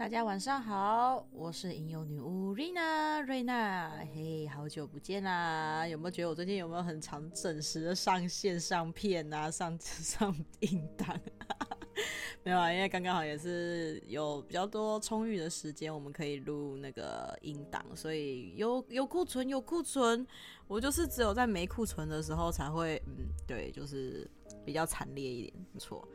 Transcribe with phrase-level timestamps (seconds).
[0.00, 5.86] 大家晚上好，我是吟游女巫瑞娜，瑞娜，嘿，好久不见啦！
[5.86, 11.20] 有没有觉得我最近有没有很常准时的上线上片啊，上 上音档？
[12.42, 20.26] 没有啊，因为刚刚好也是有比较多充裕的时间，我们可以录那个音档，所以有有库存有库存，
[20.66, 24.26] 我就是只有在没库存的时候才会，嗯，对，就是
[24.64, 26.08] 比较惨烈一点，没错。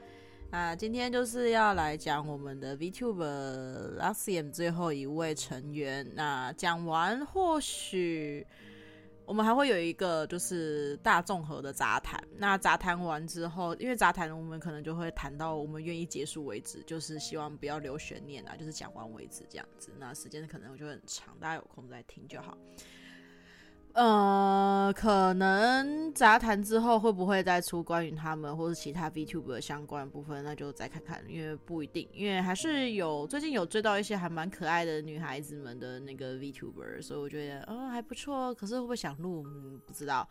[0.55, 6.09] 那今天就是要来讲我们的 VTuber Luxiem 最后一位成员。
[6.15, 8.47] 那讲完，或许
[9.25, 12.23] 我们还会有一个就是大综合的杂谈。
[12.37, 19.91] 那杂谈完之后，因为杂谈我们可能就会谈到我们愿意结束为止，就是希望不要留悬念啊，就是讲完为止这样子。
[19.99, 22.57] 那时间可能我就很长，大家有空再听就好。
[23.95, 38.53] 呃，可能杂谈之后会不会再出关于他们或是其他 VTuber 的相关部分，那就再看看，因为不一定，因为还是有最近有追到一些还蛮可爱的女孩子们的那个 VTuber，所以我觉得哦还不错。
[38.53, 40.27] 可是会不会想录，嗯，不知道，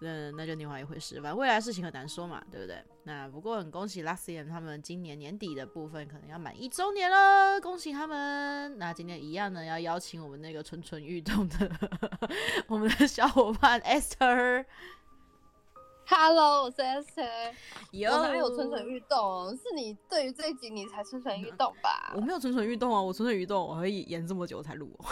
[0.00, 1.16] 嗯，那就另外一回事。
[1.20, 2.82] 反正未来事情很难说嘛，对不对？
[3.04, 8.78] 那不过很恭喜 Luxiem 他们今年年底的部分可能要满一周年了，恭喜他们。
[8.78, 11.70] 那今天一样呢，要邀请我们那个蠢蠢欲动的
[12.68, 13.08] 我们的。
[13.08, 17.52] 小伙伴 Esther，Hello，我是 Esther。
[17.90, 19.50] 有我哪有蠢蠢欲动？
[19.56, 22.12] 是你对于这一集你才蠢蠢欲动吧？
[22.14, 24.96] 我没有蠢蠢欲动啊，我蠢蠢欲动，我可以演这么久才录。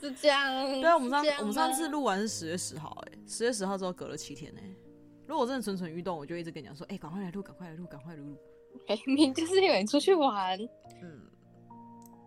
[0.00, 0.54] 是这样？
[0.80, 4.60] 对啊，我们上我们上次录完是十月十号，哎，十月十号之后隔了七天呢。
[5.26, 8.36] 如果我真的蠢蠢欲动，我就一直跟你讲说，哎，赶快来录，赶快来录，赶快来录。
[9.06, 10.58] 明明就是因为你出去玩，
[11.02, 11.20] 嗯。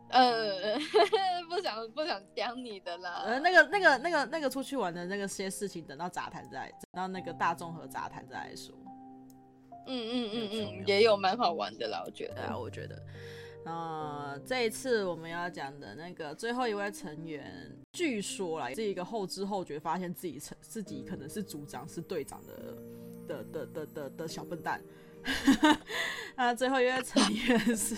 [0.09, 0.77] 呃，
[1.49, 3.23] 不想不想讲你的啦。
[3.25, 8.75] 呃，那个那个那个那个出去玩的那个些事情，等到杂谈再，等到那个大众和杂谈再来说。
[9.87, 12.41] 嗯嗯嗯嗯，也有蛮好玩的啦，我觉得。
[12.43, 13.03] 啊，我觉得。
[13.65, 22.77] 呃，这一次我们要讲的那个最后一位成员，据说啦，是一个后知后觉，发现自己成自己可能是组长是队长的
[23.27, 24.79] 的的的的的小笨蛋。
[26.35, 27.95] 那 最后一位成员是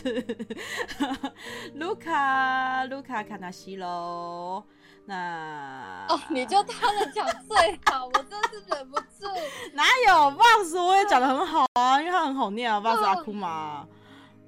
[1.75, 4.63] 卢卡，卢卡卡纳西喽。
[5.05, 9.25] 那哦，你就他的讲最好，我真是忍不住。
[9.73, 13.85] 哪有 Vox 我也讲的很好啊，因为他很好念啊阿库玛。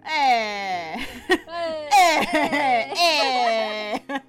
[0.01, 0.93] 哎
[1.47, 4.01] 哎哎哎！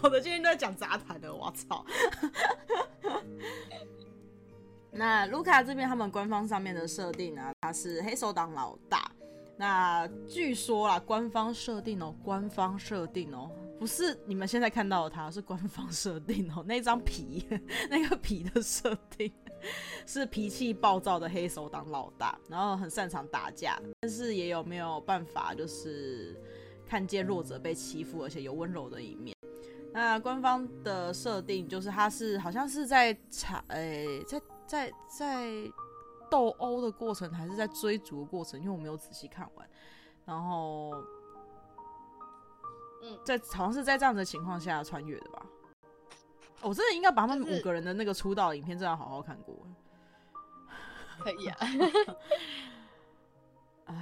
[0.00, 1.84] 搞得今天都在讲杂谈的，我操！
[4.96, 9.10] 那卢卡这边，他们官方上面的设定呢，他是黑手党老大。
[9.56, 16.64] 那据说啦，官方设定哦，官方设定哦，不是你们现在看到的他，是官方设定哦。
[16.66, 17.46] 那张皮，
[17.90, 19.32] 那个皮的设定
[20.06, 26.40] 是脾气暴躁的黑手党老大，然后很擅长打架，但是也有没有办法，就是
[26.86, 29.36] 看见弱者被欺负，而且有温柔的一面。
[29.92, 34.40] 那官方的设定就是他是好像是在查，诶、欸，在。
[34.66, 35.72] 在在
[36.30, 38.58] 斗殴的过程，还是在追逐的过程？
[38.60, 39.68] 因为我没有仔细看完。
[40.24, 40.94] 然后，
[43.02, 45.44] 嗯，在好像是在这样子的情况下穿越的吧。
[46.62, 49.54] 我真的应该把他们五个人的那个出道影片，真的好好看过。
[51.20, 51.58] 可以啊。
[53.84, 53.94] 哎，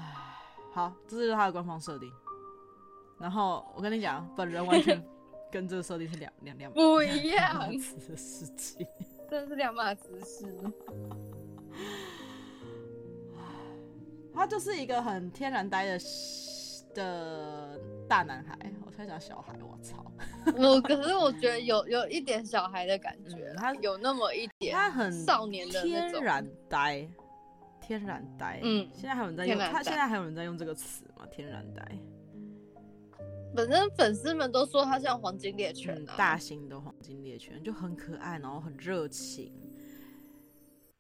[0.73, 2.11] 好，这是他的官方设定。
[3.19, 5.05] 然后我跟你讲，本人完全
[5.51, 8.87] 跟这个设定是两两两不一样的事情。
[9.33, 10.47] 真的是两码子事。
[14.35, 15.99] 他就是一个很天然呆的
[16.95, 20.05] 的大男孩，我才讲小孩，我操！
[20.59, 27.09] 我可是我觉得有有一点小孩的感觉，他、嗯、有那么一点，他很少年的天然呆，
[27.81, 28.61] 天然呆。
[28.63, 31.27] 嗯，现在还有人在用他，现在还有人在用这个词吗？
[31.31, 31.83] 天然呆。
[33.55, 39.53] 反正粉丝们都说他像黄金猎犬、啊嗯，大型的黄金猎犬，就很可爱，然后很热情。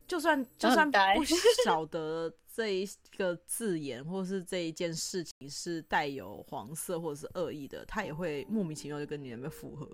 [0.07, 0.99] 就算就算不
[1.65, 9.88] 晓得这一个字眼或是这一件事情是带有黄色或者是恶意的，他也会莫名其妙就跟你那边附和，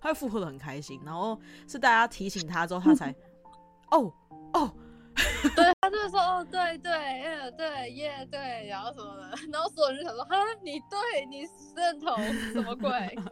[0.00, 1.00] 他会附和的很开心。
[1.04, 3.14] 然后是大家提醒他之后，他才
[3.92, 4.12] 哦
[4.54, 4.74] 哦。
[5.54, 11.46] 对，他就说哦，对对，耶，对耶，对，然后什么的， 然后所有人就想说，哈，你对，你
[11.76, 12.16] 认同，
[12.52, 13.16] 什么鬼？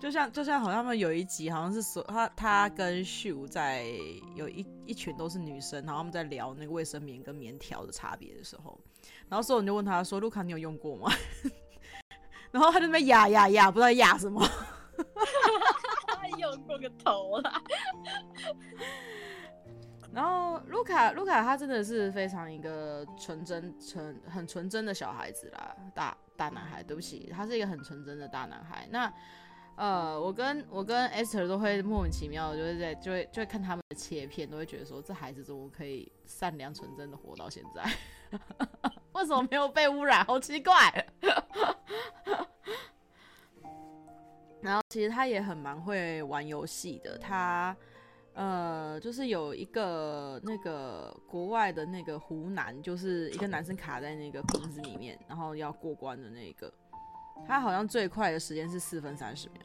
[0.00, 3.86] 就像就像好像他们有一集，好像是说他他跟秀在
[4.34, 8.76] 有一一群都是女生，然后他们在聊那个卫生棉跟棉条的差别的时候，
[9.28, 11.08] 然后所有人就问他说：“卢卡，你有用过吗？”
[12.50, 14.44] 然后他就在那边压压压，不知道压什么，
[16.38, 17.62] 用过个头啊！
[20.14, 26.82] 然后卢卡，卢卡他真的是非常一个纯真、纯很纯真的小孩子啦，大大男孩。
[26.82, 28.86] 对不起，他是一个很纯真的大男孩。
[28.90, 29.12] 那
[29.76, 37.82] 呃，我跟我跟 Esther 都会莫名其妙，就是在就会就会看他们的切片，都会觉得说，这孩子怎么可以善良纯真的活到现在？
[39.12, 40.22] 为什么没有被污染？
[40.26, 41.06] 好奇怪。
[44.60, 47.74] 然后其实他也很蛮会玩游戏的，他
[48.34, 56.72] 呃就是有一个那个国外的那个湖南，就是一个男生卡在那个瓶子里面，然后要过关的那个，
[57.46, 59.62] 他好像最快的时间是四分三十秒，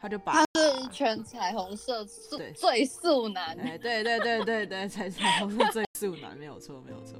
[0.00, 7.18] 他就把他是全彩虹色速最速男，哎对对对对对，彩彩虹色最速男，没有错没有错。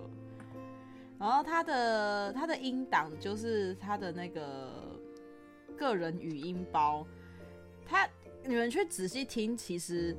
[1.18, 4.94] 然后他的他的音档就是他的那个。
[5.78, 7.06] 个人语音包，
[7.84, 8.08] 他
[8.46, 10.16] 你们去仔细听，其实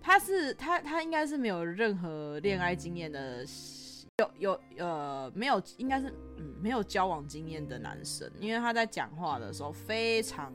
[0.00, 3.44] 他是他他应该是没有任何恋爱经验的，
[4.16, 10.52] 有有呃没有应该是嗯没有交往经验的男生，因为他在讲话的时候非常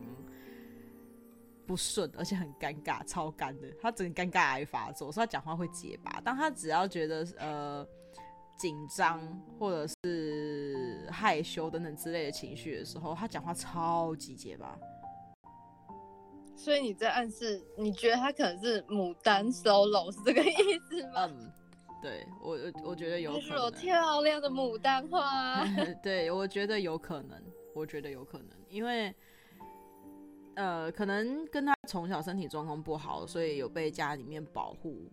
[1.68, 6.22] 不顺，而且很尴尬，超干的，他整个尴尬癌发作，所以他讲话会结巴。
[6.24, 7.88] 当他只要觉得呃。
[8.58, 9.20] 紧张
[9.60, 14.80] 或者是害羞等等之类的情绪的时候，他讲话超级结巴。
[16.66, 21.28] 所以你在暗示，你觉得他可能是牡丹 solo 是这个意思吗？
[21.28, 21.52] 嗯，
[22.02, 23.66] 对我我觉得有可能。
[23.66, 25.64] 有漂亮的牡丹花。
[26.02, 27.40] 对，我觉得有可能，
[27.76, 29.14] 我觉得有可能，因为
[30.56, 35.08] 呃，可能跟他从小身体状况不好，所以有被家里面保护。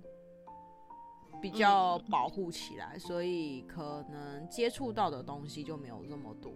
[1.40, 6.52] 比较保护起来，所以可能接触到的东西就没有这么多。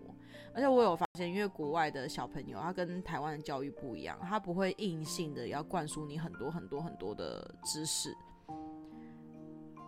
[0.56, 8.16] 而且我有发现，因为国外的小朋友他跟台湾的教育不一样，他不会硬性的要灌输你很多很多很多的知识。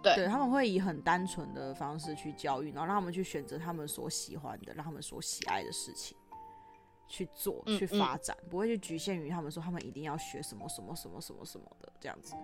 [0.03, 6.15] 对，对，他们会以很单纯的方式去教育，然后让他们去选择他们所喜欢的，让他们所喜爱的事情
[7.09, 12.37] 去做、去发展，嗯嗯，不会去局限于他们说他们一定要学什么什么什么什么什么的这样子。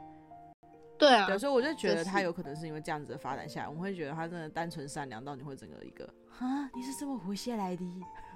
[0.96, 6.04] 对啊，对，所以我就觉得他有可能是因为这样子的发展下来，我们会觉得他真的单纯善良到你会整个一个
[6.38, 7.84] 啊，你是这么活下来的？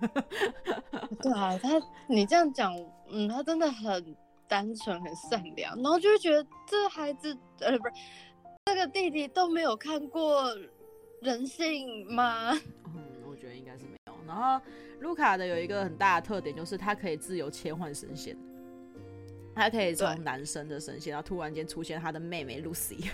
[1.23, 1.71] 对啊，他
[2.09, 2.75] 你这样讲，
[3.11, 4.17] 嗯，他真的很
[4.49, 7.95] 单纯很善良，然后就会觉得这孩子呃不是
[8.67, 10.45] 这个弟弟都没有看过
[11.23, 12.53] 人性吗？
[12.87, 14.15] 嗯，我觉得应该是没有。
[14.27, 14.61] 然后
[15.01, 18.37] 卢卡的有一个很大的特点就是他可以自由切换声线。
[19.59, 23.11] 他可以从男生的声线，然后突然间出现他的妹妹 Lucy。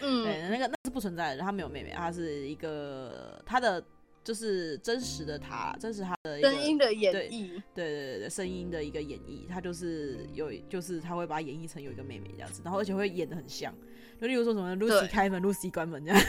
[0.00, 3.84] 嗯， 对，那个那是不存在的，他没有妹妹，他是一个他的
[4.26, 13.72] 就是真实的他，真实他的声音的演绎，对对对对，声音的一个演绎，他就是有就是他会把它演绎成有一个妹妹这样子，然后而且会演的很像，
[14.20, 16.20] 就例如说什么 Lucy 开门，Lucy 关门这样。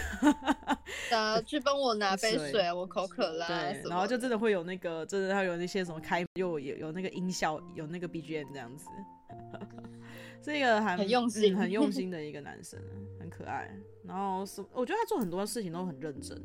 [1.10, 3.48] 呃， 去帮我拿杯水，我口渴了。
[3.48, 8.86] 对，然后就真的会有那个，真的他有那些什么开，又有有那个音效，有那个 BGM 这样子。
[10.46, 12.80] 是一个还很用心、嗯、很用心 的一个男生，
[13.20, 13.76] 很可爱。
[14.06, 16.40] 然后是，我觉得他做很多事情都很认真。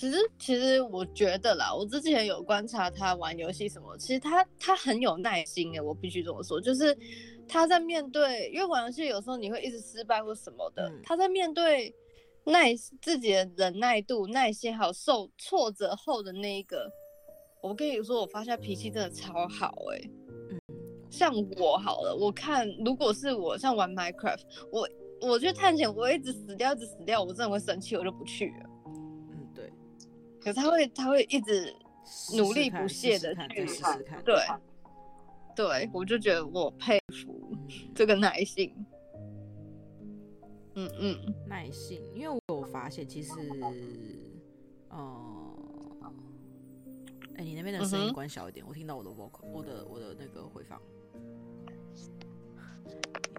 [0.00, 6.96] 其实，其实我觉得啦，我之前有观察他玩游戏什么，其实他他很有耐心诶，我必须这么说，就是
[7.46, 11.94] 他在面对，因为玩游戏有时候你会一直失败或什么的，嗯、他在面对。
[12.44, 16.90] 耐自己的忍耐度、耐心，还有受挫折后的那一个，
[17.62, 20.10] 我跟你说，我发现脾气真的超好哎、欸。
[20.50, 20.58] 嗯，
[21.10, 24.40] 像我好了，我看如果是我像玩 Minecraft，
[24.72, 24.88] 我
[25.20, 28.69] 我去探险，我一直死掉，一直死掉，我真的会生气，我就不去了。
[30.40, 31.74] 可是他会，他会一直
[32.36, 34.22] 努力不懈的去试试看。
[34.24, 34.36] 对，
[35.54, 37.54] 对，我就觉得我佩服
[37.94, 38.74] 这个耐性。
[40.74, 43.32] 嗯嗯，耐性，因为我有发现，其实，
[44.88, 45.56] 呃，
[47.34, 50.80] 哎、欸，你那边的声音关小一点，嗯、我听到我的 vocal，我的我的那个回放。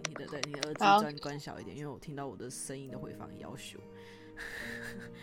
[0.08, 3.80] 你的对，你的耳机关关小一点，因为我听到我的声音的回放要求。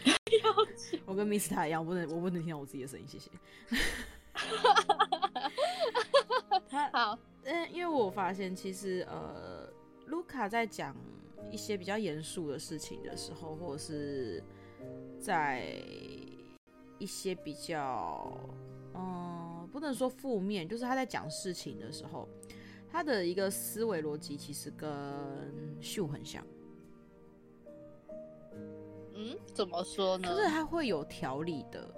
[1.06, 1.66] 我跟 Mr.
[1.66, 3.30] 一样，我不能我不能听到我自己的声音，谢谢。
[6.68, 9.72] 他好，嗯，因为我发现，其实呃，
[10.06, 10.94] 卢卡在讲。
[11.50, 14.44] 一些比较严肃的事情的时候，或者是
[15.18, 15.80] 在
[16.98, 18.30] 一些比较，
[18.92, 22.28] 嗯，不能说负面，就是他在讲事情的时候，
[22.90, 24.90] 他的一个思维逻辑其实跟
[25.80, 26.44] 秀很像。
[29.20, 30.28] 嗯，怎么说呢？
[30.28, 31.92] 就是他会有条理的，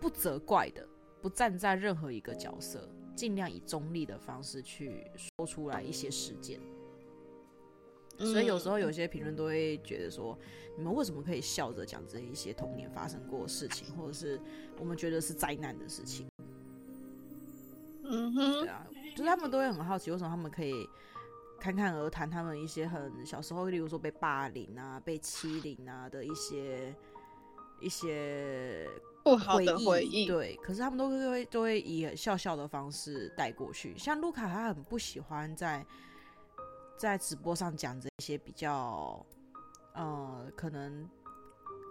[0.00, 0.84] 不责怪的，
[1.22, 6.60] 不站在任何一个角色，尽量以中立的方式去说出来一些事件。
[8.18, 10.36] 所以有时候有些评论都会觉得说，
[10.76, 14.38] 你们为什么可以笑着讲这一些童年发生过的事情，或者是
[14.78, 16.26] 我们觉得是灾难的事情？
[18.02, 20.86] 嗯哼，对啊，就是他们都会很好奇，为什么他们可以
[21.60, 26.94] 侃侃而谈他们一些很小时候，例如说被霸凌啊、被欺凌啊的一些
[27.80, 28.88] 一些
[29.22, 30.26] 不好的回忆。
[30.26, 33.96] 对，可是他们都会都会以笑笑的方式带过去。
[33.98, 35.86] 像卢卡，他很不喜欢在
[36.96, 39.24] 在直播上讲这些比较，
[39.92, 41.08] 呃，可能。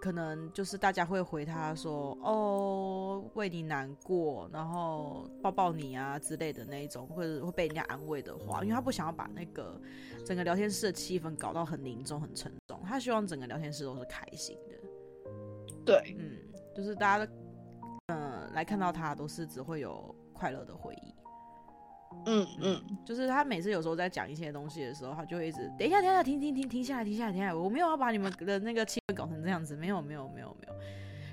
[0.00, 9.78] 可能就是大家会回他说：“哦，为你难过，然后抱抱你啊之类的那一种，或者会被人家安慰的话，因为他不想要把那个
[10.24, 14.76] 整个聊天室的气氛搞到很凝重、很沉重，他希望整个聊天室都是开心的。
[15.84, 16.38] 对，嗯，
[16.74, 17.32] 就是大家，
[18.06, 21.14] 嗯、呃，来看到他都是只会有快乐的回忆。”
[22.26, 27.54] 嗯嗯，就是他每次有时候在讲一些东西的时候，他就会一直等一下，等一下，停停停停下来，停下来，停下来。
[27.54, 30.74] 我没有要把你们的那个气氛搞成这样子，没有没有没有没有。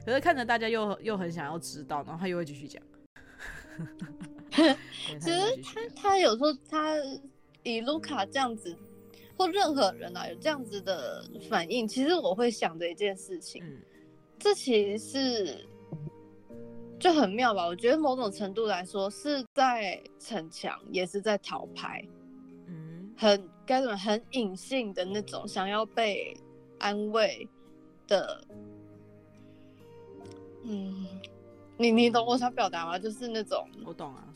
[0.05, 2.81] 可是看着大家又又很想要知道，然后他又会继续讲。
[5.19, 6.95] 其实他他有时候他
[7.63, 8.75] 以卢卡这样子，
[9.35, 13.81] 或任何人啊有这样子的反应，其实我会想的一件事情，嗯、
[14.39, 15.67] 这其实是。
[16.99, 17.65] 就很妙吧？
[17.65, 22.03] 我觉得某种程度来说是在逞强，也是在讨牌，
[22.65, 26.35] 嗯，很该怎么很隐性的那种想要被
[26.79, 27.47] 安慰
[28.07, 28.41] 的，
[30.63, 31.07] 嗯，
[31.77, 32.97] 你你懂我想表达吗？
[32.97, 34.27] 就是那种我懂啊，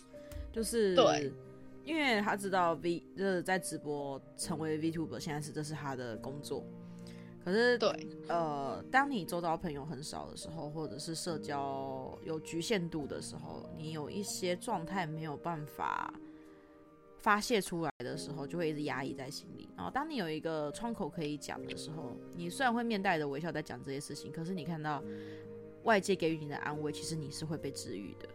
[0.54, 1.34] 就是对，
[1.84, 6.64] 因为他知道 V 就是在直播成为 VTuber，现在是这是他的工作。
[7.44, 7.90] 可是，对，
[8.28, 16.14] 呃，当你周遭朋友很少的时候，或者是社交有局限度的时候，你有一些状态没有办法
[17.18, 19.68] 发泄出来的时候，就会一直压抑在心里。
[19.76, 25.04] 然后，当你有一个窗口可以讲的时候，你虽然会面带着微笑在讲这些事情，可是你看到
[25.84, 28.30] 外界给予你的安慰，其实你是会被治愈的。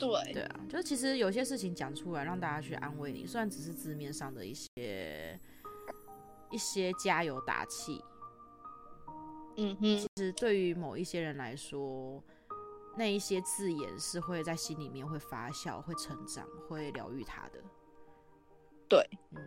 [0.00, 5.38] 对，对啊，就是其实有些事情讲出来，让大家去安慰你，虽然只是字面上的一些。
[6.50, 8.04] 一些加油打气，
[9.56, 12.22] 嗯哼，其实对于某一些人来说，
[12.96, 17.60] 那一些字眼是会在心里面会发酵、会成长、会疗愈他的。
[18.88, 19.40] 对，嗯，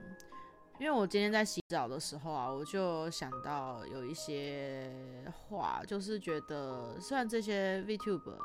[0.80, 4.94] 因为我今天在洗澡的时候啊，我就想到有一些
[5.34, 8.38] 话，就是觉得虽然这些 VTuber，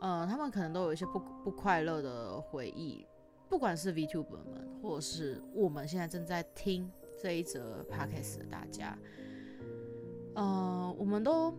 [0.00, 3.06] 呃，他们可能都有一些不不快乐的回忆，
[3.48, 6.90] 不管是 VTuber 们，或者是我们现在正在听。
[7.18, 8.96] 这一则 podcast 的大家，
[10.34, 11.52] 呃，我们都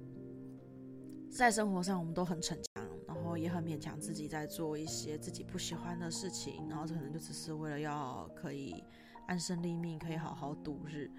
[1.30, 8.84] 在生活上，我们都很逞强，然后也很勉强自己在做一些自己不喜欢的事情，然后可能就只是为了要可以
[9.28, 11.12] 安身立命，可以好好度日。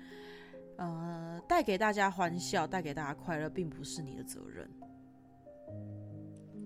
[0.76, 4.70] 呃，带给大家欢笑，带给大家快乐，并不是你的责任。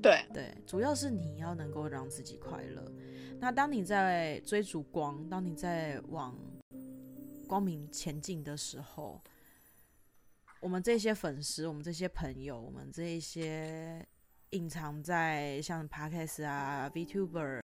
[0.02, 2.85] 对对，主要是你要能够让自己快乐。
[3.41, 6.37] 那当你在追逐光，当你在往
[7.52, 9.21] 光明前进的时候，
[10.59, 14.02] 我们这些粉丝，我们这些朋友，我们这一些
[14.52, 17.61] 隐藏在像 Podcast 啊、VTuber，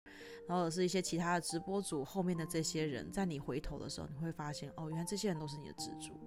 [0.46, 6.20] 然后是一些其他的直播组后面的这些人，在你回头的时候，你会发现，哦，原来这些人都是你的支柱。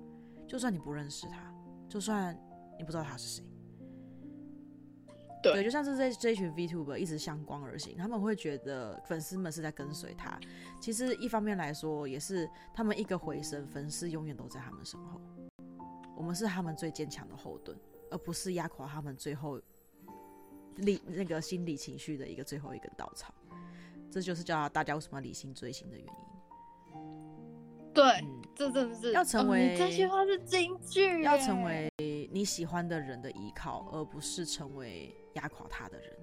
[0.49, 1.55] 就算你不认识他，
[1.87, 2.35] 就算
[2.79, 3.45] 你不知道他是谁。
[5.43, 10.39] 对，对，就像是这这一群 VTuber 一直向光而行，他们会觉得粉丝们是在跟随他。
[10.81, 15.21] 其实一方面来说，也是他们一个回声，粉丝永远都在他们身后。
[16.15, 17.75] 我们是他们最坚强的后盾，
[18.11, 19.59] 而不是压垮他们最后
[20.77, 23.33] 理那个心理情绪的一个最后一根稻草。
[24.11, 26.13] 这就是叫大家为什么要理性追星的原因。
[27.95, 31.91] 对，嗯、这真的是要成为、哦、这句话是金句，要成为
[32.31, 35.17] 你喜欢的人的依靠，而不是成为。
[35.35, 36.17] 压垮他的人，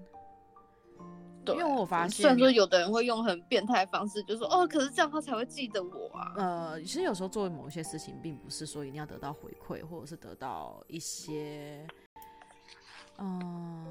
[1.46, 6.34] 对，因为我发现，虽然说有的人会用很变态的方式，就说哦，可是这样他才会记得我啊。
[6.36, 11.88] 呃，其实有时候做某些事情，并不是说一定要得到回馈，或者是得到一些，
[13.20, 13.86] 嗯、呃，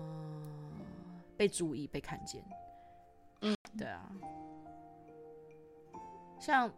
[1.36, 2.44] 被注意、被看见。
[3.40, 4.10] 嗯，对啊。
[6.38, 6.70] 像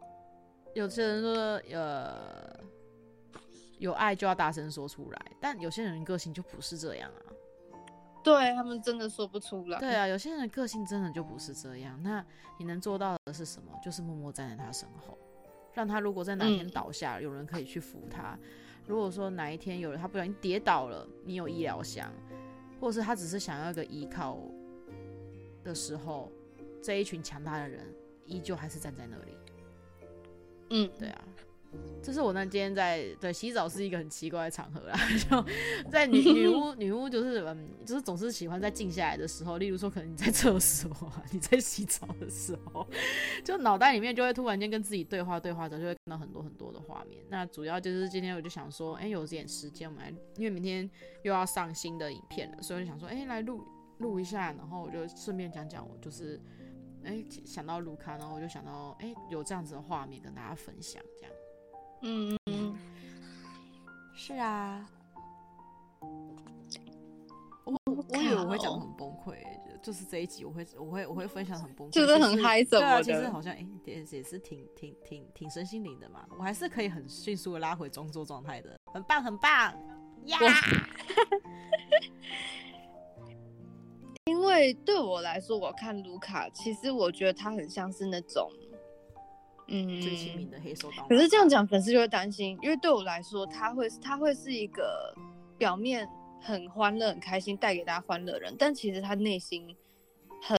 [0.74, 1.32] 有些人说，
[1.76, 2.60] 呃，
[3.78, 7.22] 有爱就要大声说出来，但有些人个性就不是这样啊。
[8.22, 9.78] 对，他们真的说不出来。
[9.78, 11.98] 对啊，有些人的个性真的就不是这样。
[12.02, 12.24] 那
[12.58, 13.72] 你能做到的是什么？
[13.82, 15.16] 就是默默站在他身后，
[15.72, 18.38] 让他如果在哪天倒下，嗯、有人可以去扶他。
[18.86, 22.12] 如果说哪一天有人他不小心跌倒了，你有医疗箱，
[22.80, 24.38] 或者是他只是想要一个依靠
[25.62, 26.30] 的时候，
[26.82, 27.86] 这一群强大的人
[28.26, 29.36] 依旧还是站在那里。
[30.70, 31.24] 嗯，对啊。
[32.02, 34.98] 这是我那天在对洗澡是一个很奇怪的场合啦，
[35.28, 35.44] 就
[35.90, 42.86] 在女女巫 女巫就是嗯，就是总是喜欢在静下来的时候，例如说可能你在厕所啊，你在洗澡的时候，
[43.44, 47.22] 就脑袋里面就会突然间跟自己对话对话着，就会看到很多很多的画面。
[47.28, 50.88] 那主要就是今天我就想说，哎、欸，有点时间，我们来，因为明天
[51.22, 53.62] 又要上新的影片了，所以我就想说，哎、欸，来录
[53.98, 56.40] 录一下，然后我就顺便讲讲我就是，
[57.04, 61.32] 哎、欸，想到卢卡，然后我就想到，哎、欸，有这样子的画面跟大家分享，这样。
[62.02, 62.76] 嗯嗯，
[64.14, 64.88] 是啊，
[67.64, 69.36] 我我以为我会讲得很崩溃，
[69.82, 79.74] 就是这一集我会我会我会分享很崩溃，就是很嗨的，对啊，其实好像哎、欸，也也是挺挺挺挺身心灵的嘛，我还是可以很迅速的拉回装作状态的，很棒很棒
[80.26, 80.38] 呀！
[84.26, 88.48] 因为对我来说，我看卢卡，其实我觉得他很像是那种。
[89.68, 91.06] 嗯，最亲民的黑手党。
[91.08, 95.14] 可是这样讲，粉丝就会担心，因为对我来说，他会他会是一个
[95.58, 96.08] 表面
[96.40, 99.76] 很欢乐、很开心，带给大家欢乐的人，但其实他内心
[100.42, 100.58] 很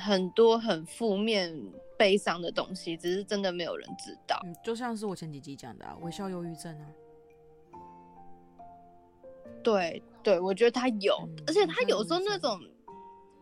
[0.00, 1.52] 很多很负面、
[1.98, 4.40] 悲伤的东西，只是真的没有人知道。
[4.44, 6.86] 嗯，就像是我前几集讲的啊，微笑忧郁症啊。
[9.62, 12.60] 对对，我觉得他有，嗯，而且他有时候那种。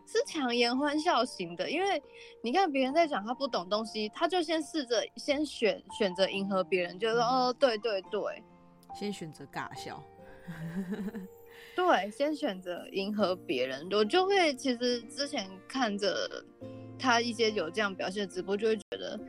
[0.05, 2.01] 是强颜欢笑型的，因为
[2.43, 8.43] 你看别人在讲他不懂东西，他就先试着先选选择迎合别人，就说、是、哦对对对，
[8.93, 10.03] 先选择尬笑，
[11.75, 16.43] 对，先选择迎合别人，我就会其实之前看着
[16.99, 19.19] 他一些有这样表现的直播，就会觉得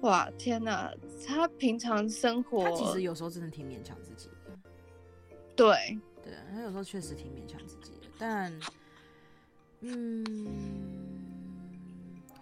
[0.00, 0.92] 哇天哪，
[1.26, 4.58] 他平常生活他其实有时候真的挺勉强自己的，
[5.54, 5.76] 对。
[6.22, 8.52] 对，他有时候确实挺勉强自己的，但。
[9.80, 10.24] 嗯，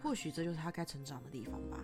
[0.02, 1.78] 或许这就是他该成长的地方吧。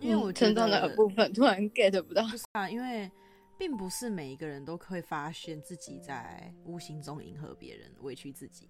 [0.00, 3.10] 因为我觉得、嗯、成长的部分突然 get 不到，不是啊，因为
[3.58, 8.68] 并不是每一个人都会发现自己在无形中迎合别人、委屈自己。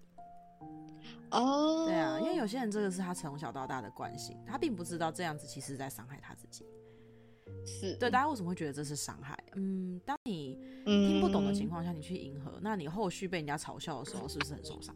[1.31, 6.65] 哦，对啊，因为有些人这个是他从小到大的惯性，他并不知道这样子其实在伤害他自己。
[7.65, 9.37] 是对，大家为什么会觉得这是伤害？
[9.55, 14.95] 嗯，当你听不懂的情况下，你去迎合，嗯，那你后续被人家嘲笑的时候，是不是很受伤？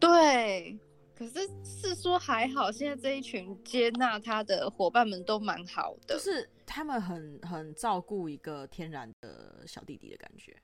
[0.00, 0.78] 对，
[1.14, 10.56] 可是是说还好，现在这一群接纳他的伙伴们都蛮好的，就是他们很很照顾一个天然的小弟弟的感觉，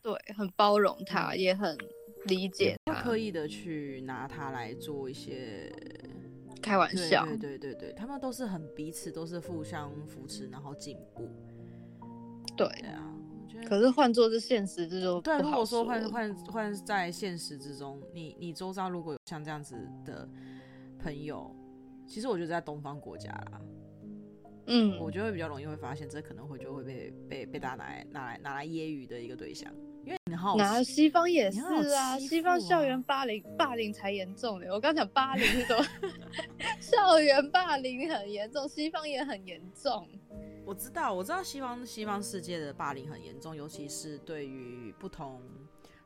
[0.00, 1.76] 对，很包容他，也很
[2.24, 5.70] 理解他，不刻意的去拿他来做一些。
[6.60, 11.28] 开玩笑，对对对对，他们都是很彼此都是互相扶持，然后进步。
[12.56, 13.68] 对，对啊，我觉得。
[13.68, 20.28] 可是换做是现实之中，对，如果说换换换在现实之中，你你周遭如果有像这样子的
[20.98, 21.54] 朋友，
[22.06, 23.60] 其实我觉得在东方国家啦，
[24.66, 29.72] 嗯，我觉得会比较容易会发现，这可能会就会被被被大家拿来拿来拿来揶揄的一个对象。
[30.08, 34.72] 因为然后拿西方也是啊，啊西方校园霸凌霸凌才严重的。
[34.72, 35.84] 我刚讲霸凌是什么？
[36.80, 40.08] 校园霸凌很严重，西方也很严重。
[40.64, 45.42] 我知道，我知道西方西方世界的霸凌很严重，尤其是对于不同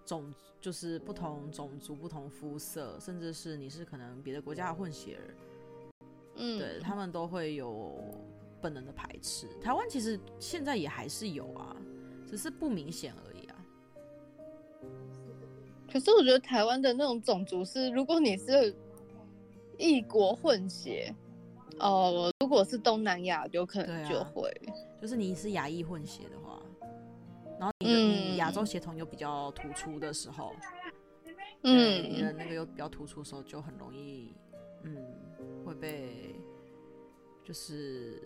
[0.05, 5.35] 种，就是不同种族、不同肤色，甚至是你是可能别的国家的混血儿，
[6.39, 8.03] 嗯，对他们都会有
[8.61, 9.47] 本能的排斥。
[9.63, 11.77] 台湾其实现在也还是有啊，
[12.29, 13.32] 只是不明显而已。
[15.93, 18.75] 可是我觉得台湾的那种种族是，如果你是
[19.77, 21.15] 异国混血，
[21.79, 26.63] 哦、呃，如果是东南亚，有可能就会、啊，就是你是亚裔混血的话，
[27.59, 30.55] 然后你亚洲血统又比较突出的时候，
[31.63, 34.35] 嗯，你的那个又比较突出的时候，就很容易，
[34.85, 34.97] 嗯，
[35.67, 36.35] 会被
[37.45, 38.23] 就是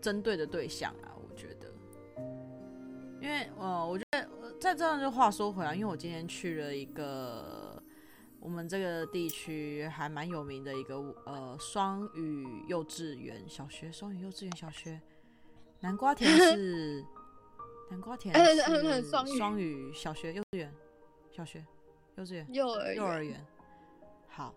[0.00, 1.70] 针对的对象啊，我觉得，
[3.20, 4.28] 因为呃，我觉得。
[4.60, 7.82] 在这样就话说回来，因为我今天去了一个
[8.40, 10.96] 我们这个地区还蛮有名的一个
[11.26, 14.98] 呃双语幼稚园小学，双语幼稚园小学，
[15.80, 17.04] 南瓜田是
[17.90, 19.02] 南瓜田是
[19.36, 20.72] 双语小学幼稚园
[21.30, 21.62] 小学
[22.16, 23.44] 幼稚园幼儿幼儿园，
[24.28, 24.54] 好，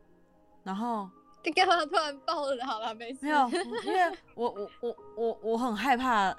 [0.63, 1.09] 然后
[1.43, 2.65] 你干嘛突然爆了？
[2.65, 3.49] 好了，没事，没有，
[3.83, 6.33] 因为我我我我我很害怕。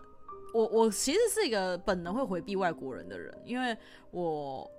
[0.54, 3.76] 我我其实是一个本能会回避外国人的人，因为
[4.10, 4.70] 我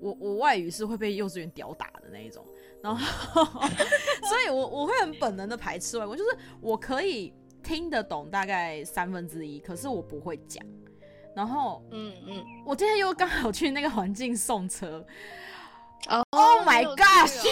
[0.00, 2.44] 我我外语是会被幼稚园屌打的那一种，
[2.82, 3.44] 然后
[4.28, 10.64] 所以我我会很本能的排斥外国，就是我可以听得懂大概三分之一，可是我不会讲。
[11.34, 15.04] 然后嗯嗯，我今天又刚好去那个环境送车
[16.08, 17.48] ，Oh my gosh！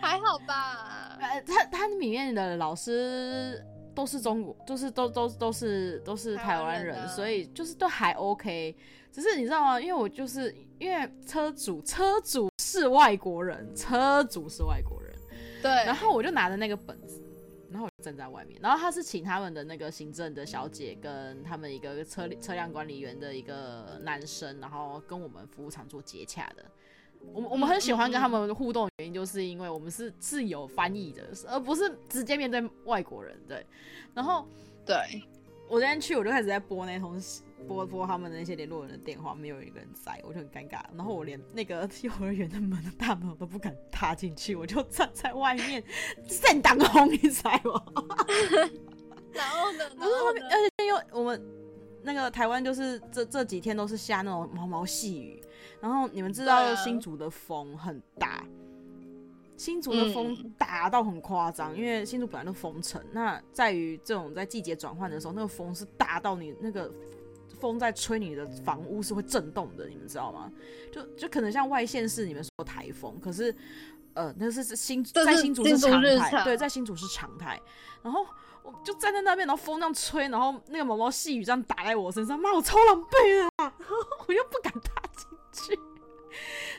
[0.22, 1.18] 好吧？
[1.20, 3.62] 呃，他他里面的老师
[3.94, 8.74] 都是中国，就是都都都是都是台湾人，所以就是都还 OK。
[9.12, 9.80] 只是你知道吗？
[9.80, 15.12] 因为我就是因为车主车主是外国人，车主是外国人，
[15.60, 15.70] 对。
[15.84, 17.20] 然后我就拿着那个本子，
[17.70, 18.60] 然后我就站在外面。
[18.62, 26.64] 然后他是请他们的那个行政的小姐跟他们一个车车辆管理员的一个男生，然后跟我们服务场做接洽的。
[27.32, 33.38] 我们我们很喜欢跟他们互动的原因，就是因为我们是是有翻译的，而不是直接面对外国人。
[33.46, 33.64] 对。
[34.14, 34.46] 然后
[34.84, 35.22] 对
[35.68, 37.20] 我今天去，我就开始在拨那通。
[37.68, 40.80] 拨拨他们的那些联络人的电话，没有一个人在，我就很尴尬。
[40.96, 45.84] 然后我连那个幼儿园的门的大门我都不敢踏进去，我就站在外面，
[46.26, 47.84] 正当红，你知道吗？
[49.30, 49.84] 然后呢？
[49.98, 50.40] 然后呢？
[50.50, 51.40] 而且因为我们
[52.02, 55.39] 那个台湾就是这这几天都是下那种毛毛细雨，
[55.80, 58.44] 然后你们知道新竹的风很大，
[59.56, 63.02] 新竹的风大到很夸张，因为新竹本来就风城。
[63.12, 66.90] 那在于这种在季节转换的时候，那个风是大到你那个。
[67.60, 70.50] 风在吹，你的房屋是会震动的，你们知道吗？
[70.90, 73.54] 就就可能像外县市你们说台风，可是
[74.14, 77.60] 呃，那是是新在新竹是常态，对，在新竹是常态。
[78.02, 78.24] 然后
[78.62, 83.74] 我就站在那边，然后风这样吹，然后那个毛毛细雨这样打在我身上，妈，我超狼狈的啊！
[84.26, 85.78] 我又不敢踏进去。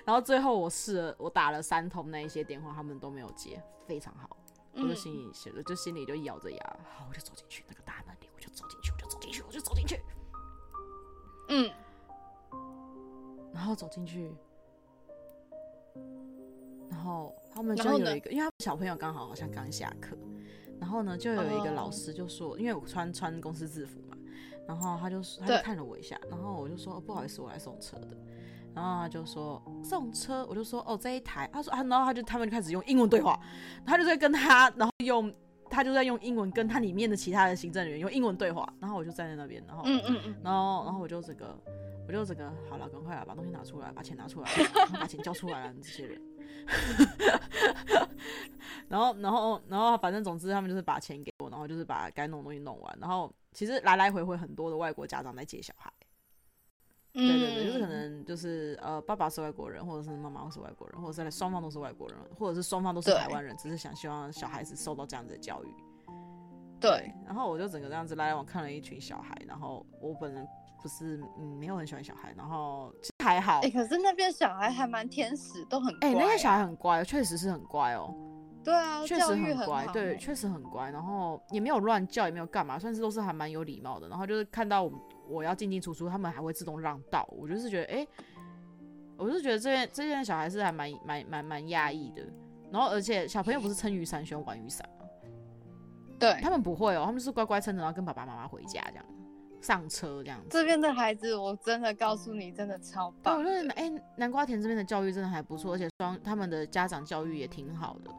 [0.05, 4.37] 然后最后我试了，我打了三通那一些电话，他们都没有接，非常好。
[4.73, 9.99] 我就心里写着，就心里就咬着牙，好，我就走进去那个大门里，我就走进去，我就走进去，我就走进去。
[11.49, 11.69] 嗯，
[13.53, 14.33] 然后走进去，
[16.89, 20.17] 然后他们就有一个，因为他们小朋友刚好好像刚下课，
[20.79, 24.17] 然后呢，就有一个老师就说，因为我穿穿公司制服嘛，
[24.65, 28.17] 然后他就他就看了我一下，然后我就说，哦，不好意思，我来送车的，
[28.75, 33.39] 然后他就说送车，我就说哦，这一台，他说啊，然后他就他们就开始用英文对话，
[33.85, 35.33] 他就在跟他，然后用。
[35.73, 41.57] 他就在用英文跟他里面的其他的行政人员用英文对话，然后我就站在那边，然后，嗯嗯嗯，然后，然后我就整个，
[42.05, 46.21] 我就整个，好了，赶快来把东西拿出来，把钱拿出来，然后把钱交出来了，这些人，
[48.89, 55.89] 然后，然后，然后，反正总之他们就是把钱给我，然后就是把该弄的东西弄完，然后其实来来回回很多的外国家长在接小孩。
[57.13, 65.67] 对对对，就是可能就是呃，爸爸是外国人，或者是妈妈是外国人，或者是双方都是外国人，或者是双方都是台湾人，只是想希望小孩子受到这样子的教育。
[66.79, 70.47] 对，然后我就整个这样子来来往看了一群小孩，然后我本人
[70.81, 73.57] 不是嗯没有很喜欢小孩，然后其实还好。
[73.57, 76.07] 哎、欸，可是那边小孩还蛮天使，都很乖。
[76.07, 78.15] 哎、欸，那边小孩很乖，确实是很乖哦。
[78.63, 84.07] 对啊，确实很乖，对，确实很乖，然后也没有乱叫，也没有干嘛，算是都是还蛮有礼貌的。
[84.07, 84.91] 然后就是看到我
[85.31, 87.27] 我要进进出出，他们还会自动让道。
[87.31, 88.07] 我就是觉得，哎、欸，
[89.17, 92.23] 我就是觉得这边这边小孩是还蛮蛮蛮蛮压抑的。
[92.71, 95.05] 然后而且小朋友不是撑雨伞喜欢玩雨伞吗？
[96.19, 99.05] 对，他们不会哦，他们是乖乖撑着，然后跟爸爸妈妈回家这样，
[99.59, 100.47] 上车这样子。
[100.49, 103.39] 这边的孩子，我真的告诉你，真的超棒。
[103.39, 108.11] 我觉得，哎，南瓜田这边的教育真的还不错，而且双他们的家长教育也挺好的。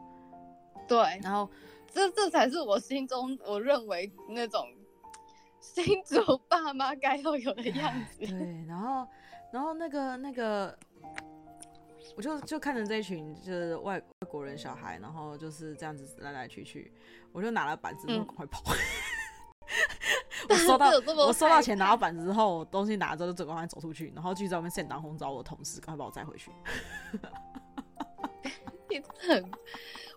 [0.87, 1.49] 对，然后
[1.91, 4.67] 这这才是我心中我认为那种
[5.63, 8.19] 新竹爸妈该要有的样子。
[8.27, 9.07] 对，然后
[9.49, 10.77] 然后那个那个，
[12.17, 16.91] 我就就看着这一群就是外外国人小孩，然后就是这样子来来去去，
[17.31, 18.61] 我就拿了板子，赶快跑。
[20.49, 20.91] 嗯、我收到
[21.25, 26.51] 我收到钱，拿到板子之后，东西拿着就整个快走出去，然后去在外面现当红找我的同事，赶快把我载回去。
[28.89, 29.49] 你很。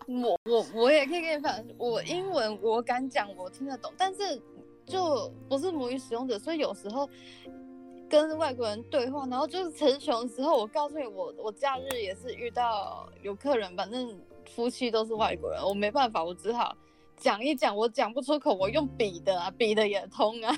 [0.07, 4.41] 我我我也可以跟你分享，我英文我敢讲，我听得懂，但是
[4.87, 7.07] 就不是母语使用者，所以有时候
[8.09, 14.17] 跟外国人对话，然后就是词穷的时候，我告诉你，我我假日也是遇到有客人，反正
[14.55, 16.75] 夫妻都是外国人，我没办法，我只好
[17.17, 20.57] 讲一讲，我讲不出口，我用笔的啊，笔的也通啊，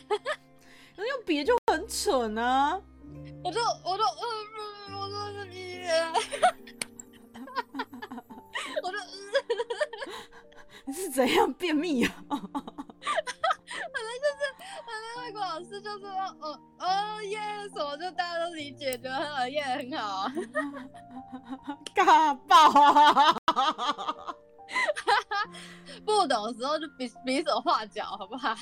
[0.96, 2.80] 那用笔就很蠢啊，
[3.44, 5.70] 我就我就呃我说是你。
[8.84, 8.98] 我就，
[10.86, 12.26] 你是怎样便秘啊？
[13.02, 14.42] 反正就是，
[14.86, 16.10] 反正外国老师就说，
[16.42, 17.40] 哦哦耶，
[17.74, 20.34] 什么就大家都理解，觉得很耶很好啊，
[21.96, 23.36] 尬爆啊！
[26.06, 28.54] 不懂的时候就比比手画脚，好不好？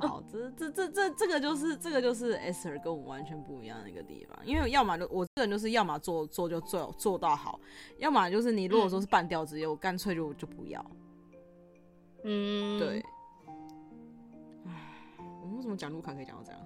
[0.00, 7.58] 好，这这这这这个就是这个就是 Esther 跟我们完全不一样的一个地方，因为要么就我这人就是要么做做就做做到好，
[7.98, 10.84] 要么就是你如果说是半吊子业，我干脆就就不要。
[12.24, 13.04] 嗯，对。
[15.58, 16.60] 为什么讲路卡可以讲到这样？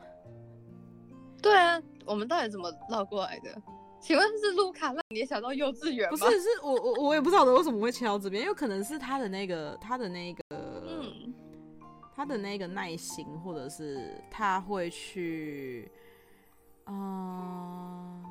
[1.41, 3.61] 对啊，我们到底怎么绕过来的？
[3.99, 6.17] 请问是卢卡让你也想到幼稚园吗？
[6.17, 11.35] 不是，是我我我也不知道的为什么会切到这边，有可能是他的那个他的那个，嗯，
[12.15, 15.91] 他的那个耐心，或者是他会去，
[16.87, 18.25] 嗯，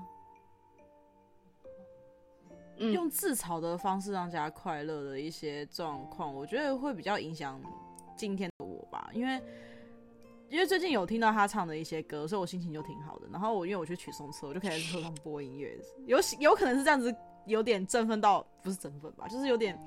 [2.78, 7.60] 用自嘲的方式让大家快乐的一些状况，我觉得会比较影响
[8.16, 9.42] 今天的我吧，因为。
[10.52, 13.28] 因为最近有听到他唱的一些歌，所以我心情就挺好的。
[13.32, 19.80] 然后我因为我去取送车，我就可以在车上播音乐，有有可能是这样子，有点振奋到，不是振奋吧，就是有点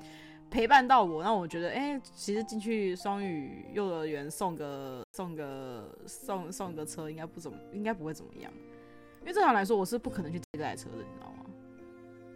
[0.49, 8.51] 陪伴到我，让我觉得，哎、欸，其实进去双语幼儿园送个送个送送个车，应该不怎么，应该不会怎么样。
[9.21, 11.45] 因为正常来说，我是不可能去接这台车的，你知道吗？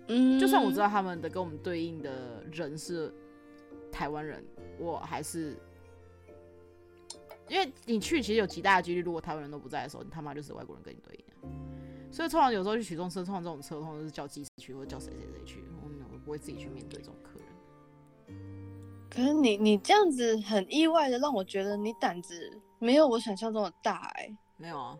[0.09, 3.11] 嗯，就算我知道他们的跟我们对应的人是
[3.91, 4.45] 台湾人，
[4.77, 5.57] 我还是。
[7.49, 11.25] 因为你去其实有极大的几率，如果台湾人都不在的时候，你他妈就是外国人跟你对应。
[12.11, 17.47] 所以通常有时候去取送车，通常这种车通常都是叫技师去，或者叫谁谁谁去，我我不会自己去面对这种客人。
[19.09, 24.37] 可是你你这样子很意外的让我觉得你胆子没有我想象中的大哎、欸。
[24.57, 24.97] 没有啊。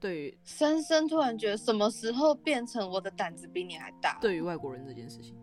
[0.00, 4.18] 对于深深突然觉得什么时候变成我的胆子比你还大？
[4.20, 5.34] 对于外国人这件事情。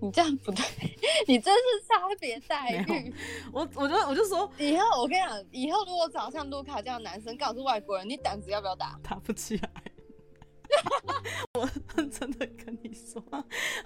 [0.00, 0.64] 你这样不对，
[1.26, 3.14] 你真是差别待遇。
[3.52, 8.98] 我我就我就说，以后我跟你讲，以后如果找像卢卡这样的男生，刚好是外国人，你胆子要不要大？
[9.02, 9.70] 打不起来。
[11.54, 11.66] 我
[12.10, 13.22] 真的跟你说，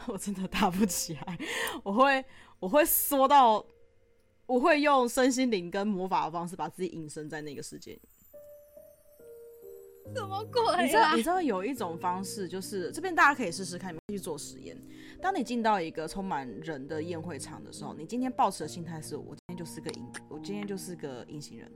[0.07, 1.38] 我真的打不起来。
[1.83, 2.25] 我会
[2.59, 3.64] 我会说到，
[4.46, 8.01] 我会用身心灵跟魔法的方式把自己隐身在那个世界里。
[10.14, 10.83] 什么鬼啊？
[10.83, 14.77] 你知道你知道有一种方式，就是这边大家可以试试看，你们去做实验。
[15.20, 21.70] 当你进到一个充满人的宴会场的时候，你今天抱持的心态是：我今天就是个隐，我今天就是个隐形人，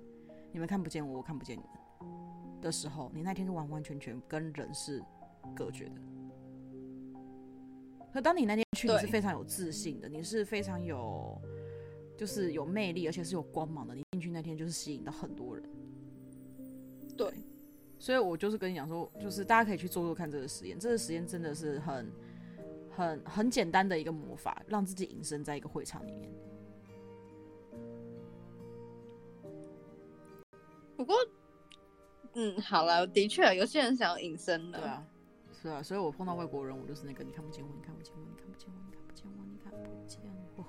[0.52, 1.70] 你们看不见我，我看不见你们
[2.60, 5.02] 的时候，你那天就完完全全跟人是
[5.54, 6.00] 隔绝的。
[8.12, 11.38] 可当你那天去，你是非常有自信的，你是非常有，
[12.16, 13.94] 就是有魅力，而且是有光芒的。
[13.94, 15.64] 你进去那天就是吸引到很多人。
[17.16, 17.28] 对。
[18.04, 20.78] 所以我就是跟你讲说，就是大家可以去做做看这个实验。
[20.78, 22.12] 这个实验真的是很、
[22.90, 26.30] 很、很简单的一个魔法，让自己隐身在一个会场里面。
[30.98, 31.16] 不过，
[32.34, 34.78] 嗯，好了，的确有些人想要隐身的。
[34.78, 35.02] 对啊，
[35.62, 35.82] 是啊。
[35.82, 40.20] 所以我碰到外国人，我就是那个你看不见我，你看不见我，你看不见我，你看不见我，你看不见
[40.58, 40.64] 我。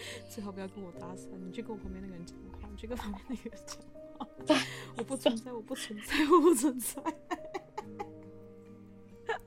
[0.32, 3.78] 最好不要跟我搭讪，你去跟我旁边那个人讲话，你去跟旁边那个人讲。
[4.96, 7.02] 我不存在，我不存在， 我不存在。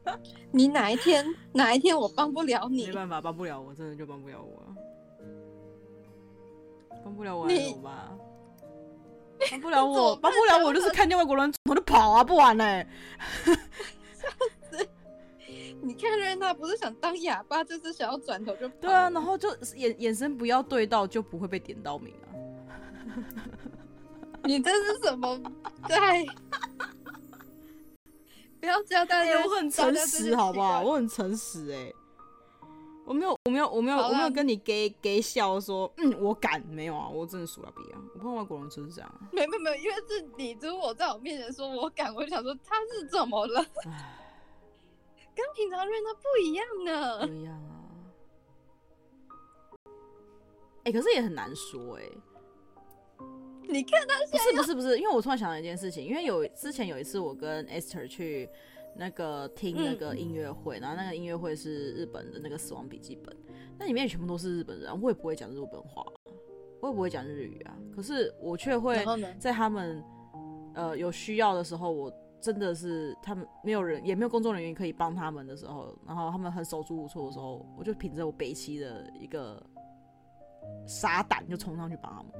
[0.51, 2.87] 你哪一天哪一天我帮不了你？
[2.87, 4.63] 没办法，帮不了我，真的就帮不了我。
[7.03, 8.17] 帮不了我还有吗？
[9.51, 12.87] 帮不了我，帮不了我，就是看见外国人我就跑啊，不玩嘞、欸。
[15.79, 18.67] 你看瑞娜不是想当哑巴，就是想要转头就。
[18.69, 22.27] 对啊，然后就眼眼神不要对到，就不会被点到名啊。
[24.47, 25.37] 你这是什么？
[25.87, 26.25] 对，
[28.61, 29.43] 不要交代、欸。
[29.45, 30.81] 我很诚实，好不好？
[30.81, 31.93] 我很诚实，哎，
[33.05, 39.29] 我没有，我没有，我没有，我没有跟你给给笑说，嗯，我敢，没有啊，我真的输了比啊，我碰到外国人就是这样。
[39.33, 43.65] 没没没有，因为是你如果在我面前说我敢，我就想说他是怎么了？
[45.35, 47.27] 跟平常瑞娜不一样呢。
[47.27, 47.75] 不一样啊。
[50.85, 52.03] 哎、欸，可是也很难说，哎。
[53.69, 58.49] 你看他现在不是不是不是，因为我突然想到一件事情，因为有之前有一次我跟 Esther 去
[58.95, 63.35] 那个听那个音乐会，嗯、然后那个音乐会是日本的那个《死亡笔记本》，
[63.77, 66.03] 那里面全部都是日本人，我也不会讲日本话，
[66.81, 69.03] 我也不会讲日语啊，可是我却会
[69.39, 70.03] 在他们
[70.73, 79.61] 呃有需要的时候，我真的是他们没有人也没有工作人员可以帮他们的时候，然后他们很手足无措的时候，我就凭着我北七的一个
[80.85, 82.31] 傻胆就冲上去帮他们。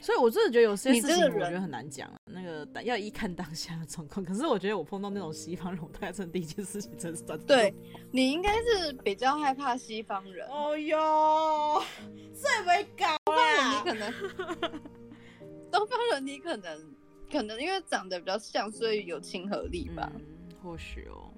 [0.00, 2.10] 所以，我真的觉得有些事情，我觉得很难讲。
[2.26, 4.24] 那个要一看当下的状况。
[4.24, 7.44] 可是，我觉得我碰到那种西方人，我大概真的第一件事情真是真的。
[7.44, 7.74] 对，
[8.10, 10.48] 你应该是比较害怕西方人。
[10.48, 11.82] 哦哟，
[12.32, 13.78] 最没搞啊！
[13.78, 14.12] 你可能
[15.70, 16.94] 东方人，你可能
[17.30, 20.10] 可能因为长得比较像，所以有亲和力吧？
[20.14, 20.22] 嗯、
[20.62, 21.30] 或许哦。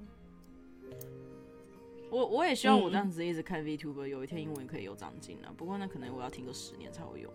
[2.08, 5.52] 我我也希望我这样子一直看 VTuber，有一天英文可以有长进啊。
[5.56, 7.32] 不过那可能我要听个十年才会有。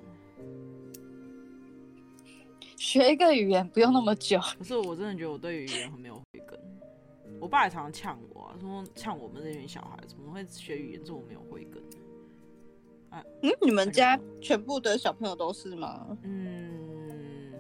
[2.78, 4.40] 学一个语言不用那么久。
[4.58, 6.60] 可是我真的觉得我对语言很没有慧根。
[7.40, 11.84] 我爸也常常呛我啊，说呛我们这群小孩怎么会学语言这么没有慧根？
[13.10, 16.18] 啊，嗯，你们家全部的小朋友都是吗？
[16.24, 17.54] 嗯，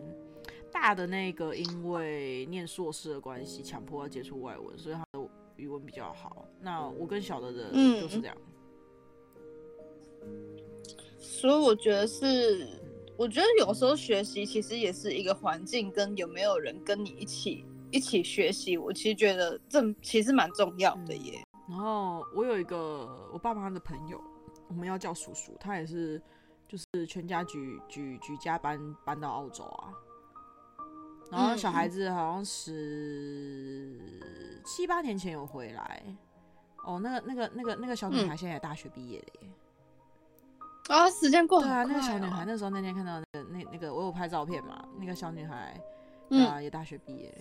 [0.71, 6.47] 大的那个因为念硕士的关系，强迫要接触外文，所以他的语文比较好。
[6.61, 8.38] 那我跟小的人就是这样。
[10.23, 10.57] 嗯、
[11.25, 12.67] 所以我觉得是，
[13.17, 18.77] 我觉得有时候学习其实也是一个环境，跟有没有人跟你一起一起学习。
[18.77, 21.41] 我其实觉得这其实蛮重要的耶。
[21.67, 24.21] 然后我有一个我爸妈的朋友。
[24.67, 26.19] 我们要叫叔叔，他也是，
[26.67, 29.93] 就是全家举举举家搬搬到澳洲啊。
[31.29, 33.95] 然后小孩子好像十
[34.65, 36.03] 七八年前有回来。
[36.83, 39.49] 哦，那个那个那个那个小女孩现在也大学毕业了耶。
[40.87, 41.61] 啊，时间过。
[41.61, 45.79] 对啊，那个小女孩那时候那天看到那个那那个我有拍照片嘛，那个小女孩
[46.31, 47.35] 啊也大学毕业。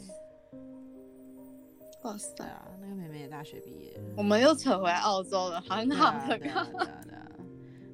[2.03, 2.45] 哇塞！
[2.45, 3.99] 啊，那个妹妹也大学毕业。
[4.15, 6.39] 我们又扯回来澳洲了，很好的。
[6.39, 7.27] 对啊，对啊，对啊。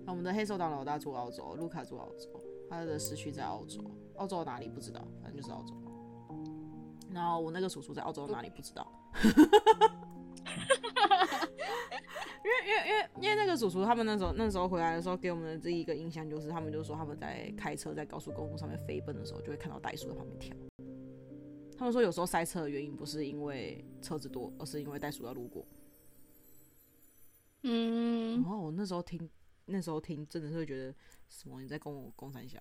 [0.04, 2.28] 那我们的黑手党老大住澳洲，卢卡住澳洲，
[2.68, 3.80] 他的时区在澳洲。
[4.16, 5.74] 澳洲哪里不知道，反正就是澳洲。
[7.12, 8.84] 然后我那个叔叔在澳洲哪里不知道。
[12.66, 20.56] 因为因为因为那个主厨他们那时候那时候回来的时候给我们的这一个印象就是，他们就说他们在开车在高速公路上面飞奔的时候，就会看到袋鼠在旁边跳。
[21.78, 25.66] 他们说有时候塞车的原因不是因为车子多，而是因为袋鼠要路过。
[27.62, 29.28] 嗯，然后我那时候听，
[29.66, 30.94] 那时候听真的是会觉得
[31.28, 31.60] 什么？
[31.60, 32.58] 你在跟我共三小？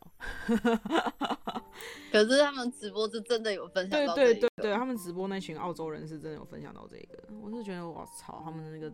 [2.12, 7.24] 可是他们直播是真的有分享到对对对，他们直播那群澳洲人是真的有分享到这个。
[7.42, 8.94] 我是觉得我操，他们的那个，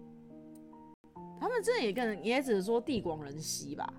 [1.39, 3.93] 他们真的也跟也只是说地广人稀吧。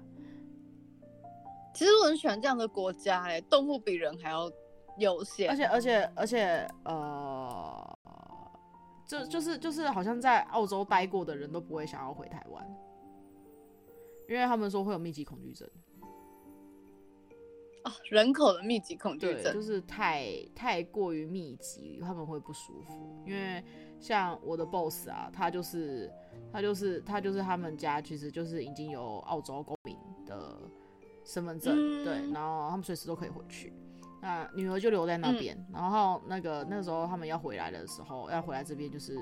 [1.74, 4.50] 其实我很喜欢这样的国家，哎，动物比人还要。
[4.98, 7.98] 有些，而且而且而且，呃，
[9.06, 12.66] 就就是就是，好像在澳洲待过的人都不会想要回台湾，
[14.26, 15.68] 因为他们说会有密集恐惧症。
[17.84, 23.22] 哦，人口的密集恐惧症，对，就是太太过于密集，他们会不舒服。
[23.26, 23.62] 因为
[23.98, 26.10] 像我的 boss 啊，他就是
[26.52, 30.56] 他就是他就是他们家其实就是已经有澳洲公民的
[31.24, 33.72] 身份证，嗯，对，然后他们随时都可以回去。
[34.20, 39.16] 那女儿就留在那边，嗯，然后那个那时候他们要回来的时候，要回来这边就是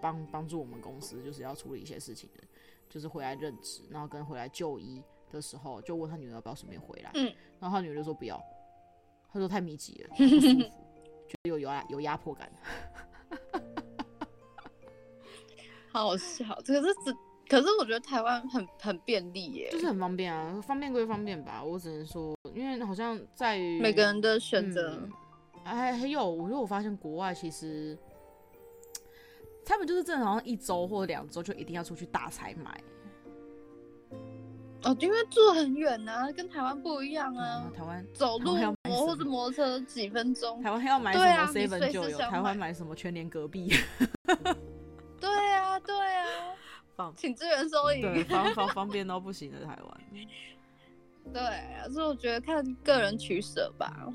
[0.00, 2.44] 帮帮助我们公司，就是要处理一些事情的，
[2.88, 8.40] 就是回来任职，然后跟回来就医的时候，就问他女儿要不要顺便回来，嗯，然后他女儿就说不要，
[9.32, 10.58] 他说太密集了， 不舒服，
[11.26, 12.52] 觉得有有压有压迫感，
[15.96, 17.16] 好笑，可是只。
[17.48, 24.98] 可是我觉得台湾很很便利耶，就是很方便啊，方便归方便吧，我只能说，因为好像在于每个人的选择，
[25.62, 27.96] 还、嗯、还有，我觉得我发现国外其实
[29.64, 32.82] 他们就是正常一周或两周就一定要出去大采买，
[34.82, 38.56] 哦，因为住很远啊，跟台湾不一样啊，嗯、台湾走路
[38.88, 43.72] 摩或者摩托车几分钟，台湾还要买什么 seven 就有，台湾买什么全年隔壁，
[45.86, 47.12] 对啊。
[47.14, 50.00] 请支援收银，对，方方方便到不行的台湾。
[51.30, 54.08] 对，所以我觉得看个人取舍吧。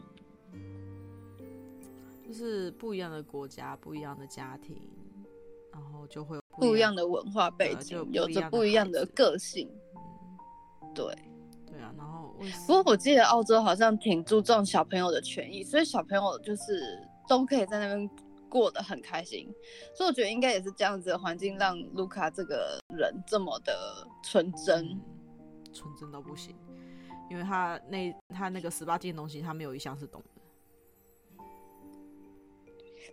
[2.26, 4.82] 就是不一样的国家，不一样的家庭，
[5.72, 9.70] 然后就会有不，不一样的文化背景，有着不一样的个性。
[10.82, 11.06] 嗯、对，
[11.68, 11.94] 对啊。
[11.96, 12.34] 然后，
[12.66, 18.10] 不过我记得澳洲好像挺注重小朋友的权益，所以小朋友就是都可以在那边。
[18.52, 19.50] 过得很开心，
[19.96, 25.02] 所以我觉得应该也是这样子的环境，让卢卡这个人这么的纯真，嗯、
[25.74, 26.54] 纯真到不行。
[27.30, 30.28] 因为他那他那个十八禁的东西，他没有一项是懂的。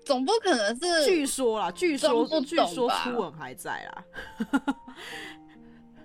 [0.05, 1.05] 总不可能是？
[1.05, 4.05] 据说啦，据说据说初吻还在啦。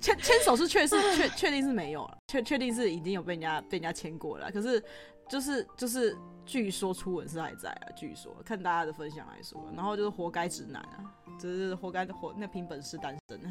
[0.00, 4.82] 牵牵手是确是确确定是没有了，确确定是已经有被人家被人家牵过了，可是。
[5.30, 11.06] 就是就是，据说初吻是还在啊，据说看大家的分享来说，然后就是活该直男啊，
[11.38, 13.40] 就是活该活那凭本事单身。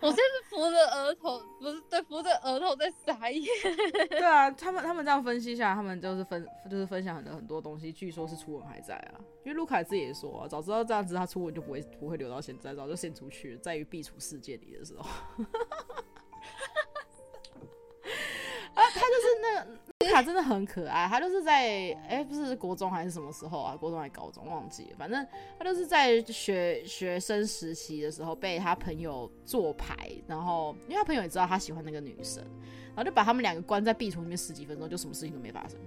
[0.00, 3.46] 我现在是扶着额头，不是对，扶着额头在撒野。
[4.10, 15.08] 对啊，他们他们这样分析下来，他们就是分就是分享很多很多东西，据说是初吻还在啊，因为卢凯自己也说啊，早知道这样子他初吻就不会不会留到现在，早就先出去了，在于壁橱世界里的时候。
[18.74, 19.66] 啊，他就是那
[20.04, 20.10] 个。
[20.10, 21.52] 他真的很可爱，他就是在
[22.08, 23.76] 哎、欸，不是国中还是什么时候啊？
[23.76, 25.26] 国中还是高中忘记了，反正
[25.58, 29.96] 他就是在学学生时期的时候被他朋友做牌，
[30.26, 32.42] 然后因为他朋友也知道他喜欢那个女生，
[32.94, 35.78] 然后就把他们两个关在壁橱里面十几分钟，就什么事情都没发生。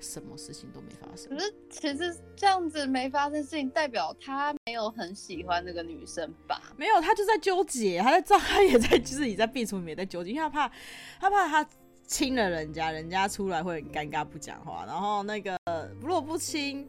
[0.00, 1.28] 什么事情都没发生。
[1.28, 6.72] 可是其实这样子没发生事情，代表他没有很喜欢那个女生吧？
[6.76, 10.72] 没有，他就在纠结，他在知道 他也在自己在壁橱里面在纠结，因为他怕
[11.18, 11.68] 他怕他
[12.08, 15.56] 亲了人家，人家出来会很尴尬不讲话，然后那个
[16.00, 16.88] 如果不亲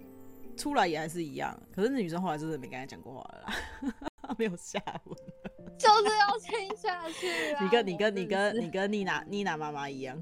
[0.56, 1.56] 出来也还是一样。
[1.76, 3.54] 可是那女生后来真的没跟他讲过话了啦，
[4.40, 5.16] 没有下文。
[5.78, 7.64] 就是要亲下去啊！
[7.64, 10.18] 你跟你跟你跟你跟妮娜妮娜妈妈一样，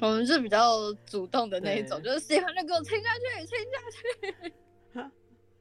[0.00, 3.78] 我们是比较主动的那一种，就是喜欢就给我亲下去，亲下
[5.00, 5.12] 去。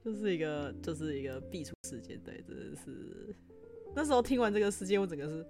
[0.04, 3.36] 就是一个就是一个必出事件，对，真的是
[3.96, 5.46] 那时候听完这个事件，我整个是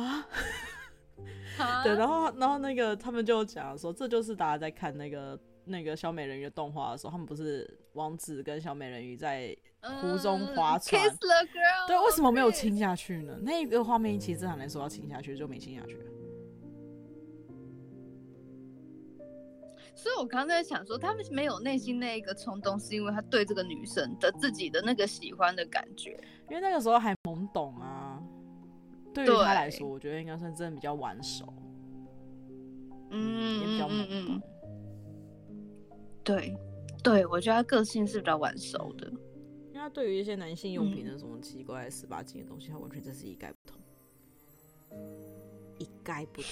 [1.58, 5.38] 啊，对，然后然后那个他们就讲说，这就是大家在看那个。
[5.68, 13.36] 那个小美人鱼的动画的时候，他们不是王子跟小美人鱼在湖中划船？Uh, 对，为什么没有亲下去呢？
[13.42, 15.98] 那个画面其实正常来说要亲下去，就没亲下去。
[19.96, 26.10] 所以我刚刚在想说，他们没有内心那一个冲动，是因为他对这个女生的自己的那个喜欢的感觉，
[26.48, 28.22] 因为那个时候还懵懂啊。
[29.24, 31.52] 对于他来说，我觉得应该算真的比较晚熟，
[33.10, 34.40] 嗯，也比较懵
[36.22, 36.56] 对，
[37.02, 39.06] 对，我觉得他个性是比较晚熟的，
[39.68, 43.80] 因为他对于一些男性用品的什么奇怪十八禁的东西，他完全真是一概不通，
[45.78, 46.50] 一概不通。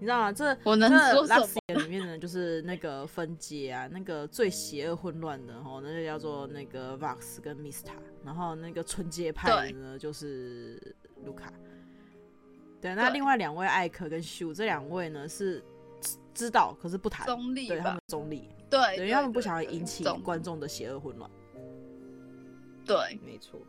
[0.00, 0.32] 你知道吗？
[0.32, 1.46] 这我能说什么？
[1.74, 7.92] 里面呢，就是那个分界啊，那个最邪恶混乱的哈，那就叫做那个 Vox 跟 Mista，
[8.24, 11.52] 然后那个纯洁派的呢就是卢卡。
[12.80, 15.62] 对，那另外两位艾克跟秀这两位呢是
[16.32, 18.48] 知道，可是不谈，中立，对他们中立。
[18.70, 21.30] 对，因为他们不想要引起观众的邪恶混乱。
[22.86, 23.60] 对，没错。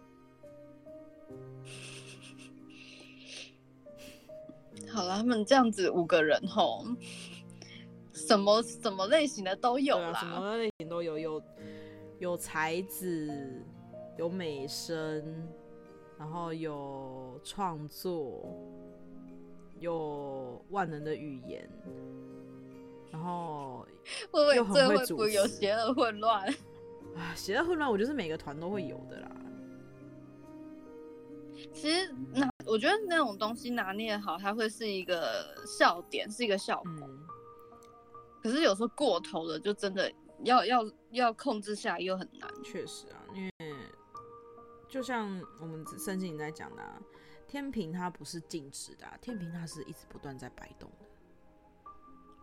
[4.89, 6.85] 好了，他们这样子五个人吼，
[8.13, 11.41] 什么什么类型的都有啦，啊、什么类型都有，有
[12.19, 13.61] 有才子，
[14.17, 15.49] 有美声，
[16.17, 18.53] 然后有创作，
[19.81, 21.69] 有万能的语言。
[23.11, 23.85] 然后
[24.55, 26.47] 又很会主持，会不会有邪恶混乱？
[27.13, 29.29] 啊，邪恶混乱，我觉得是每个团都会有的啦。
[31.73, 36.91] 其实那我觉得那种东西拿捏好，它会是一个笑点，是一个效果。
[37.01, 37.27] 嗯、
[38.41, 40.11] 可是有时候过头了，就真的
[40.43, 42.49] 要要要控制下来又很难。
[42.63, 43.51] 确实啊，因为
[44.87, 46.99] 就像我们圣经里在讲的、啊，
[47.51, 51.05] 天平它不是静止的、啊，天平它是一直不断在摆动的。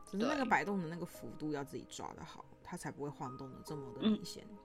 [0.05, 4.45] 只是那个摆动的那个幅度要自己抓的好，它才不会晃动的这么的明显。
[4.51, 4.59] 嗯、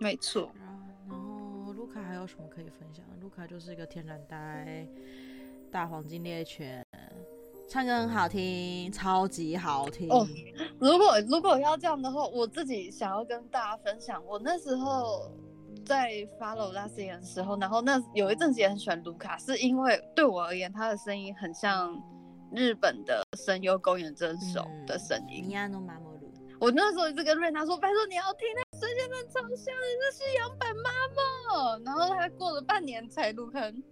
[0.00, 0.50] 没错。
[0.56, 3.04] 然后卢卡还有什么可以分享？
[3.20, 4.88] 卢卡就是一个天然呆，
[5.70, 6.82] 大黄金猎犬，
[7.68, 10.10] 唱歌很好听，超级好听。
[10.10, 10.26] 哦，
[10.80, 15.30] 如果如果要这样的话，我自己想要跟大家分享，我那时候
[15.84, 16.10] 在
[16.40, 22.02] follow Luxiem 的时候，然后那有一阵子也很喜欢卢卡，是因为对我而言，他的声音很像。
[22.52, 25.72] 日本的声优宫原真守的声音，嗯、
[26.60, 33.82] 我那时候一直跟瑞娜说：“拜托你要听，那声线真的超像，那是杨版妈妈。”然后他过了半年才入坑。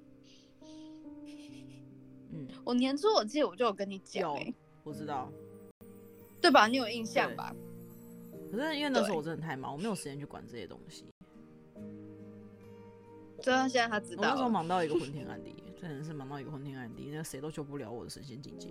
[2.30, 5.28] 嗯，我年初我记得我就有跟你讲、欸，我知道，
[6.40, 6.68] 对吧？
[6.68, 7.52] 你有印象吧？
[8.52, 11.11] 可是因为那时候我真的太忙，我没有时间去管这些东西。
[13.42, 15.54] 所以现在他知道，我那时候忙到一个昏天暗地。
[15.80, 18.68] 真的是忙到一个昏天暗地，那谁都救不了我的神仙境界，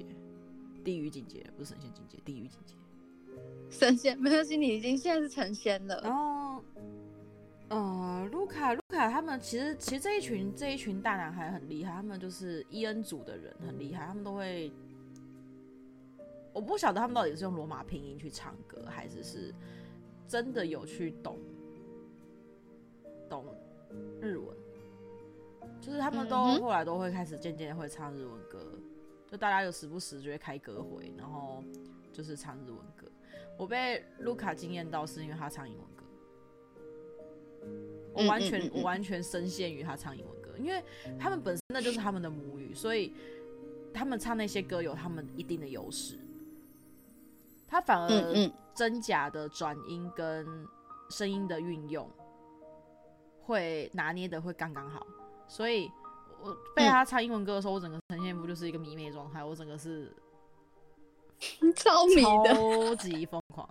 [0.82, 2.74] 地狱境界不是神仙境界，地狱境界。
[3.69, 5.99] 神仙没关系，你已经现在是成仙了。
[6.01, 6.63] 然后，
[7.67, 14.72] 呃，卢卡卢卡他们其实其实这一群这一群大男孩很厉害，他们就是伊恩组的人很厉害，他们都会，
[16.53, 19.53] 我不晓得他们到底是用罗马拼音去唱歌，还是是
[20.30, 21.38] 真的有去懂
[23.30, 23.45] 懂
[24.21, 24.57] 日文。
[25.79, 28.59] 就是他们都后来都会开始渐渐会唱日文歌，
[29.25, 31.63] 就大家有时不时就会开歌会，然后
[32.13, 33.07] 就是唱日文歌。
[33.57, 36.05] 我被卢卡惊艳到，是因为他唱英文歌，
[38.13, 40.83] 我完全我完全深陷于他唱英文歌，因为
[41.19, 43.15] 他们本身那就是他们的母语，所以
[43.91, 46.19] 他们唱那些歌有他们一定的优势。
[47.67, 50.45] 他反而真假的转音跟
[51.09, 52.07] 声音的运用
[53.45, 55.05] 会拿捏的会刚刚好。
[55.47, 55.91] 所以，
[56.41, 59.43] 我被他唱英文歌的时候，嗯、我整个呈现不就是一个迷妹状态？
[59.43, 60.15] 我整个是
[61.75, 63.69] 超迷的，超级疯狂，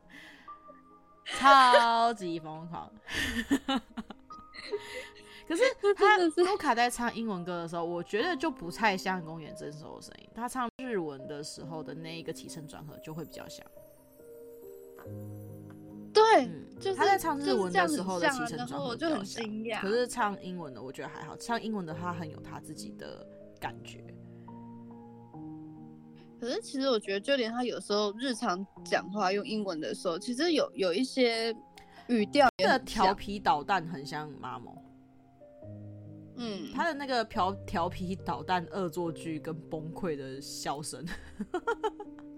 [1.24, 2.92] 超级疯狂。
[5.48, 5.62] 可是
[5.96, 10.28] 他卢卡在唱英文歌的时候，我觉得就不太像公园真守的声音。
[10.34, 13.66] 他唱日文的时候的那一个起承转合就会比较像。
[16.12, 19.80] 对，嗯就是、他在唱日文的时候的起承转合就很惊讶。
[19.80, 21.36] 可是唱英文的，我觉得还好。
[21.36, 23.26] 唱英文的他很有他自己的
[23.61, 24.02] 感觉。
[26.40, 31.54] 可是其实我觉得，就连他有时候日常讲话用英文的时候，其实有有一些
[32.08, 34.78] 语调，那个调皮捣蛋很像 Mamo。
[36.36, 41.04] 嗯，他的那个调调皮捣蛋恶作剧跟崩溃的笑声。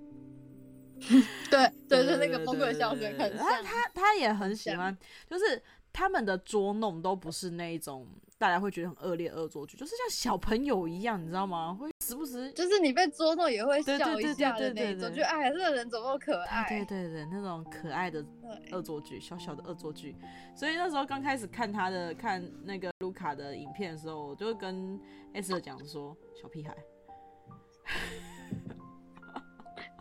[1.50, 3.46] 对 对对， 那个崩溃的笑声很像。
[3.46, 4.96] 他他他也很喜欢，
[5.28, 8.06] 就是他们的捉弄都不是那一种。
[8.38, 11.78] 大家会觉得很恶劣、恶作剧，就是像小朋友一样，你知道吗？
[11.80, 16.68] 会时不时就是你被捉弄也会笑一下的那种，就哎，这个人怎么可爱？
[16.68, 18.24] 对对对，那种可爱的
[18.72, 20.16] 恶作剧，小小的恶作剧。
[20.56, 25.00] 所以那时候刚开始看他的看那个卢卡的影片的时候，我就跟
[25.34, 26.74] S 讲说：“小屁孩。”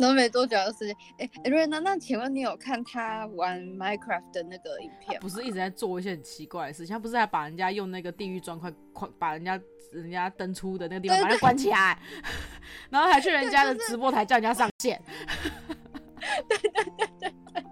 [0.02, 5.22] 然后没多久的时间，哎、欸，瑞娜，那请问你有看他玩 Minecraft 的那个影片？
[5.22, 12.00] 不是一直在做一些很奇怪的事情，他不是还把人家用那个地狱砖块框，把人家人家登出的那个地方把它关起来，
[12.90, 15.00] 然后还去人家的直播台叫人家上线。
[16.50, 16.84] 对对对
[17.20, 17.64] 对对，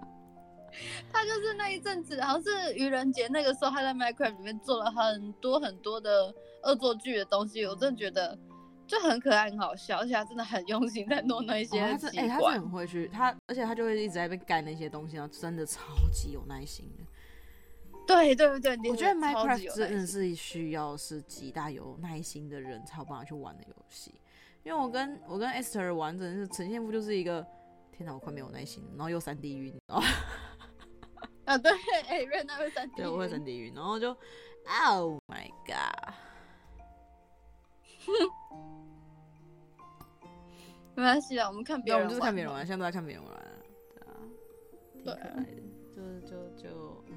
[1.12, 8.38] 他就是那一阵子，好像是愚人节那个时候，他在 Minecraft 里面做了很多很多的恶作剧的东西，我真的觉得。
[8.90, 11.78] 就很可爱，很好笑，而且他真的很用心在弄那些。
[11.78, 15.80] 他是哎，他是很会去他，而且他就会一直在被干那些东西，然后真的超
[16.12, 17.04] 级有耐心的。
[18.04, 24.12] 对对对，我觉得 Minecraft 真的是需要是极大有耐心的人才有办法去玩的游戏。
[24.64, 27.46] 因为我跟我跟 Esther 玩，真的是呈现夫就是一个，
[27.92, 30.02] 天哪，我快没有耐心，然后又三 D 晕，哦。
[31.44, 31.70] 啊，对，
[32.08, 34.08] 哎、欸，瑞娜会三 D， 对，我会三 D 晕，然后就
[34.88, 36.14] ，Oh my God。
[40.96, 42.06] 没关系啊，我们看别人玩。
[42.06, 43.32] 我们就是看别人玩，现在都在看别人玩，
[45.04, 45.44] 对啊，对，
[45.94, 47.16] 就就就嗯，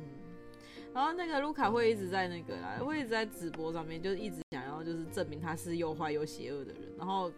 [0.94, 7.32] 然后那个卢卡会一直在那个啦，会一直在直播上面，就是一直想要就是证明他是又坏又邪恶的人，然后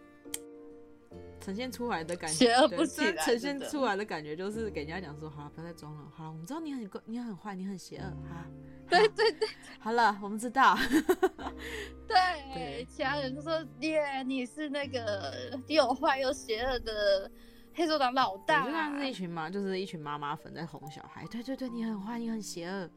[1.46, 8.44] 呈现出来的感觉，不起来，呈现出来的感觉就是给人家讲说，好了，不要再装了，好了，我们知道你很你很坏，你很邪恶，哈。
[8.90, 10.76] 对对对，好了，我们知道。
[12.08, 12.16] 对，
[12.52, 17.30] 对其他人就说：“耶，你是那个又坏又邪恶的
[17.74, 21.24] 黑手党老大。”就像是一群嘛，就是一群妈妈粉在哄小孩。
[21.30, 22.90] 对对对，你很坏，你很邪恶。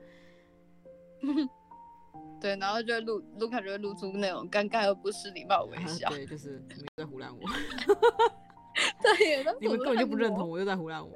[2.42, 6.10] 对，然后就露卢卡就会露出那种尴尬而不失礼貌微笑。
[6.10, 7.42] 对，就是你们在胡乱我。
[9.04, 11.12] 对，你们根本就不认同我，又在胡乱我。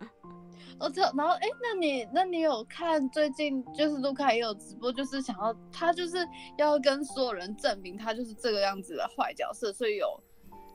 [0.78, 6.18] 我操，然后哎，那你那你有看最近就是卢卡也有直播，就是想要他就是
[6.58, 10.06] 要跟所有人证明他就是这个样子的坏角色，所以有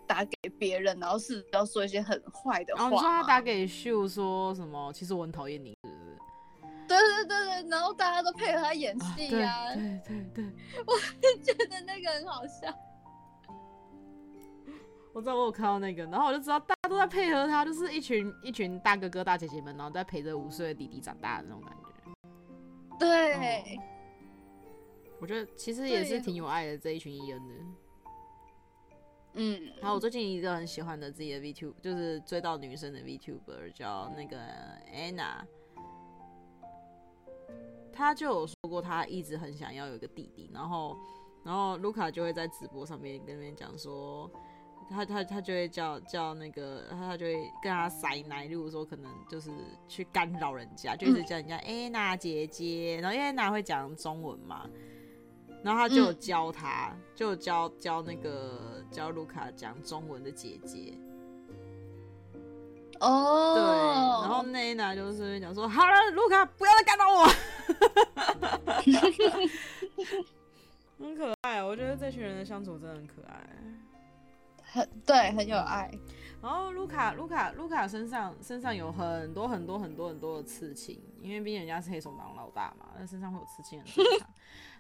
[0.08, 2.82] 打给别人，然后是要说一些很坏的话。
[2.82, 4.92] 然后你说他打给秀说什么？
[4.94, 5.95] 其实我很讨厌你，是？
[6.88, 9.74] 对对对对，然后大家都配合他演戏呀、啊。
[9.74, 10.46] 对对对，对，
[10.86, 12.68] 我就觉得那个很好笑。
[15.14, 21.78] 我知道我有看到那个，然后我就知道大家都在配合他，就是一群一群大哥哥大姐姐们，然后在陪着五岁的弟弟长大的那种感觉。
[23.00, 23.80] 对，
[25.20, 27.54] 我觉得其实也是挺有爱的这一群艺人的。
[29.38, 34.38] 嗯，然后我最近一个很喜欢的自己的 VTuber，就是追到女生的 VTuber 叫那个
[34.94, 35.44] Anna，
[37.96, 40.96] 他就有说过他一直很想要有一个弟弟，然后
[41.43, 44.30] 然后卢卡就会在直播上面跟别人讲说。
[44.88, 47.34] 他他他就会叫叫那个，他就会
[47.64, 49.50] 跟他塞奶，例如说可能就是
[49.88, 54.70] 去干扰人家，就一直叫人家安娜姐姐，然后因为安娜会讲中文嘛，
[55.64, 60.96] 然后他就有教他，嗯、就教教那个教卢卡讲中文的姐姐。
[63.00, 63.64] 哦，对，
[64.28, 67.26] 然后那一娜就是讲说，好了，卢卡不要再干扰我，
[71.00, 73.48] 很可爱，我觉得这群人的相处真的很可爱。
[74.64, 75.91] 很对，很有爱。
[76.41, 84.30] 然后卢卡，卢卡，卢卡身上身上有很多很多很多很多的刺青，因为毕竟人家是黑手党老大嘛，那身上会有刺青很正常。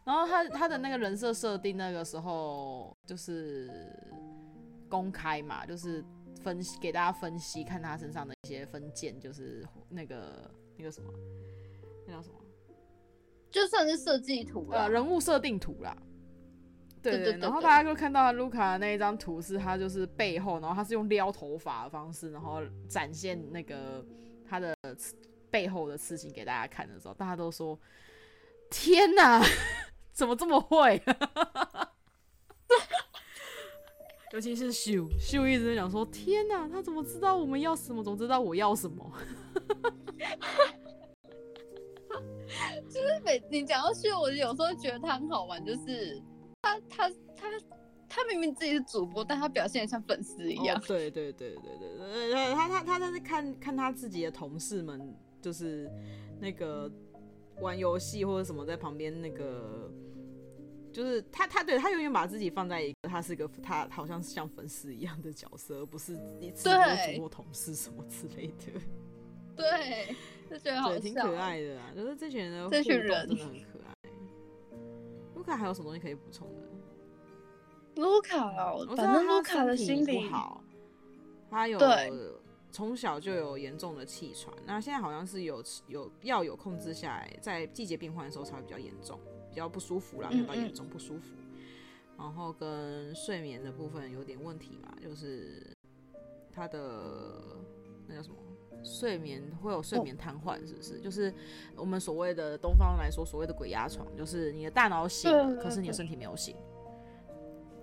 [0.03, 3.89] 然后他他的那个人设设定那个时候就是
[4.87, 6.05] 公开嘛，就是
[6.45, 11.11] 分析给大家分析，看他身上的一些分件，就是那个那个什么，
[12.05, 12.35] 那叫什么？
[13.49, 15.97] 就算是设计图呃，人物设定图啦。
[17.01, 24.05] 对，对，对，然后大家就看到卢卡的那一张图，是他就是背后，然后他是用撩头发的方式，然后展现那个
[24.47, 24.75] 他的
[25.49, 27.79] 背后的事情给大家看的时候，大家都说
[28.69, 29.41] ：“天哪，
[30.13, 31.01] 怎么这么会？
[34.35, 38.03] 尤其是秀秀一直在讲说：“天哪，他怎么知道我们要什么？
[38.03, 39.09] 总知道我要什么？”
[42.89, 46.21] 就是每你讲到秀，我有时候觉得他很好玩，就是
[46.61, 47.49] 他他他
[48.09, 50.77] 他明明自己是主播，但他表现得像粉丝一样。
[50.77, 55.89] 哦、对对对对对对对，他他他他是看看他自己的同事们，就是
[56.41, 56.91] 那个
[57.61, 59.89] 玩游戏或者什么，在旁边那个。
[60.95, 68.79] 就是他，他对他永远把自己放在一个他是个他好像是像粉丝一样的角色，而不是你直播主同事什么之类的。
[69.57, 70.15] 对，
[70.49, 71.91] 就觉得好挺可爱的啊。
[71.93, 74.09] 就是这群人这群人真的很可爱。
[75.35, 78.01] 卢卡还有什么东西可以补充的？
[78.01, 80.63] 卢卡哦，反正卢卡的心理不好，
[81.49, 81.77] 他有
[82.71, 89.19] 从小就有严重的气喘，那现在好像是有有药有控制下来，在季节变换的时候才会比较严重。
[89.55, 91.29] 比较不舒服啦，比较严重不舒服，
[92.17, 95.65] 然后跟睡眠的部分有点问题嘛，就是
[96.51, 97.41] 他的
[98.05, 98.35] 那叫什么
[98.83, 100.95] 睡眠会有睡眠瘫痪，是不是？
[100.95, 101.33] 哦、就是
[101.77, 106.53] 我们所谓的东方来说所谓的鬼压床，就是你的大脑醒了，可是你的身体没有醒。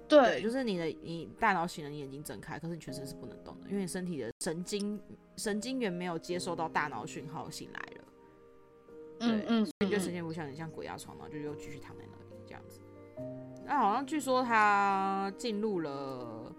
[0.07, 5.01] 对，对，就是你的你大脑醒了，你眼睛睁开，可是你全身是不能动的，因为你身体的神经
[5.39, 8.02] 神经元没有接收到大脑讯号醒来了。
[9.29, 12.81] 对，嗯，所以就呈现不像你像鬼压床嘛，就又继续躺在那里这样子。
[13.65, 16.53] 那好像据说他进入了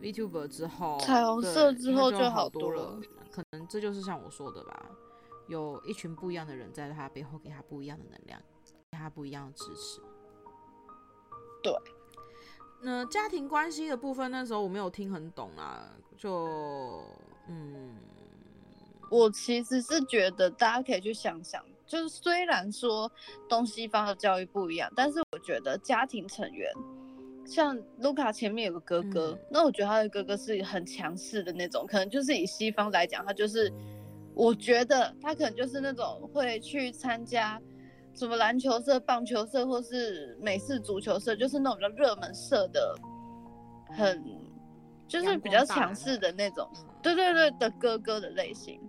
[0.00, 3.00] VTuber 之后，彩虹色之后就好多了。
[3.30, 4.90] 可能这就是像我说的吧，
[5.48, 8.40] 有一群不一样的人在他背后给他不一样的能量，
[8.90, 10.00] 给他不一样的支持。
[11.62, 11.72] 对。
[12.82, 15.88] 那家庭关系的部分，那时候我没有听很懂啊，
[16.18, 17.02] 就
[17.48, 17.96] 嗯，
[19.10, 21.64] 我其实是觉得大家可以去想想。
[21.86, 23.10] 就是虽然说
[23.48, 26.70] 东西方的教育不一样，但是我觉得家庭成员，
[27.46, 33.72] 像卢卡前面有个哥哥，嗯，那我觉得他的哥哥是很强势的那种，可能就是以西方来讲，他就是，
[34.34, 37.60] 我觉得他可能就是那种会去参加
[38.14, 42.94] 什么篮球社、棒球社或是美式足球社，就是那种比较热门社的，
[43.90, 44.24] 很
[45.06, 46.66] 就是比较强势的那种，
[47.02, 48.80] 对对对的哥哥的类型。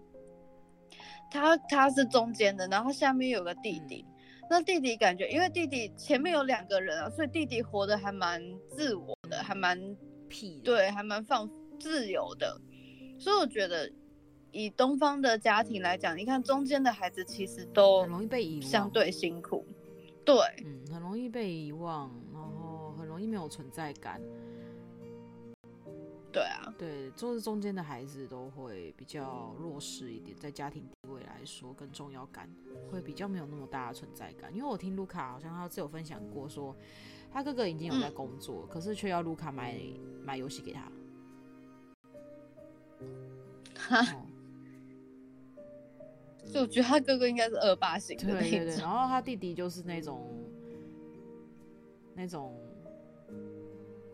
[1.35, 9.77] 他他是中间的，然后下面有个弟弟，嗯，那弟弟感觉，因为弟弟前面有两个人啊，所以弟弟活得还蛮自我的，还蛮
[10.29, 12.59] 痞，对，还蛮放自由的，
[13.19, 13.91] 所以我觉得
[14.51, 19.65] 以东方的家庭来讲，你看中间的孩子其实都很容易被遗忘，相对辛苦，
[20.23, 24.21] 对，嗯，很容易被遗忘，然后很容易没有存在感。
[26.35, 32.49] 对啊，对，就是中间的孩子都会比较弱势一点，在家庭地位来说，跟重要感
[32.91, 34.53] 会比较没有那么大的存在感。
[34.53, 36.75] 因为我听卢卡好像他自有分享过说，说
[37.31, 39.79] 他哥哥已经有在工作，嗯、可是却要卢卡买
[40.25, 40.91] 买游戏给他。
[43.77, 44.03] 哈，
[46.51, 48.41] 就我觉得他哥哥应该是恶霸型的那种。
[48.41, 50.29] 对对对，然后他弟弟就是那种
[52.13, 52.53] 那种。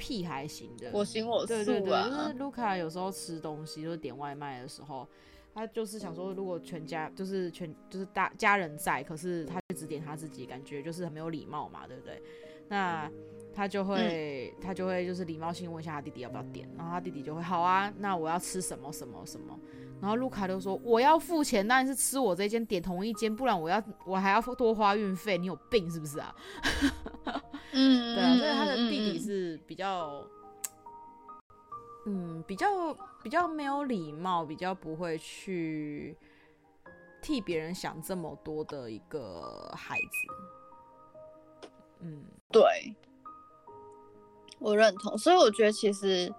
[0.01, 1.63] 屁孩型的，我行我素啊。
[1.63, 5.07] 对对对，就是卢卡有时候吃东西，就是点外卖的时候，
[5.53, 12.19] 他就是想说，如果全家就是全就是大家人在，可是他就只点他自己，感觉就是很没有礼貌嘛，对不对？
[12.67, 13.07] 那
[13.53, 19.59] 他就会、嗯、他就会就是礼貌性问一下他弟弟要不要点，然后他弟弟就会好啊，那我要吃什么什么什么，
[20.01, 26.33] 然后卢卡就说我要付钱，当然是吃我这间点同一间，不然我要我还要多花运费，你有病是不是啊？
[27.73, 30.25] 嗯，对啊，所以他的弟弟是比较，
[32.05, 32.67] 嗯，比较
[33.23, 36.17] 比较没有礼貌，比较不会去
[37.21, 41.67] 替别人想这么多的一个孩子。
[42.01, 42.63] 嗯，对，
[44.59, 45.17] 我认同。
[45.17, 46.33] 所以我觉得其实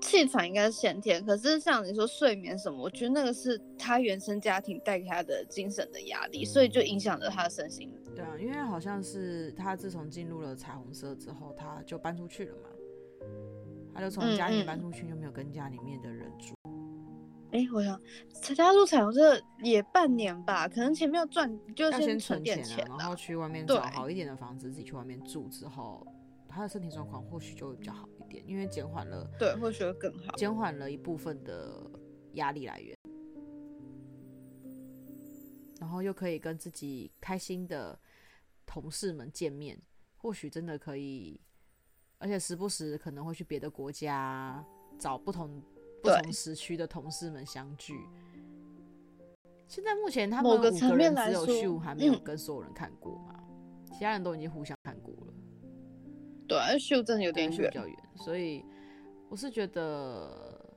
[0.00, 7.92] 气喘应该是先天，可是像你说睡眠什么，我觉得那个是他原生家庭带给他的精神的压力，所以就影响了他的身心。
[8.14, 12.68] 对啊，因为好像是他自从进入了彩虹社之后，他就搬出去了嘛。
[13.94, 16.54] 他就从家里搬出去，就没有跟家里面的人住。
[17.52, 18.00] 哎、嗯嗯，我想
[18.42, 26.06] 他加入彩虹社也半年吧，可能前面要赚，就先存点钱，钱，然后去外面找好一点的房子，自己去外面住之后，
[26.56, 31.88] 他的身体状况或许就会比较好一点，因为减缓了，对，或许会更好，减缓了一部分的
[32.32, 32.96] 压力来源，
[35.78, 37.98] 然后又可以跟自己开心的。
[38.68, 39.80] 同事们见面，
[40.16, 41.40] 或许真的可以，
[42.18, 44.62] 而且时不时可能会去别的国家
[44.98, 45.62] 找不同
[46.02, 47.94] 不同时区的同事们相聚。
[49.68, 53.40] 现在目前他们五个人只有秀还没有跟所有人看过嘛？
[53.92, 55.05] 其他人都已经互相看过了。
[56.48, 58.64] 对啊，秀真的有点远，比较远，所以
[59.28, 60.74] 我是觉得，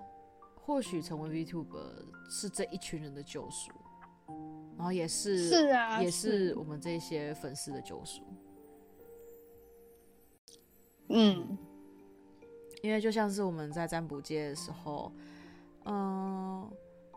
[0.56, 3.72] 或许成为 VTuber 是这一群人的救赎，
[4.76, 8.24] 然后也是是啊，也是我们这些粉丝的救赎。
[11.10, 11.58] 嗯，
[12.82, 15.12] 因为就像是我们在占卜界的时候，
[15.86, 16.74] 嗯、呃，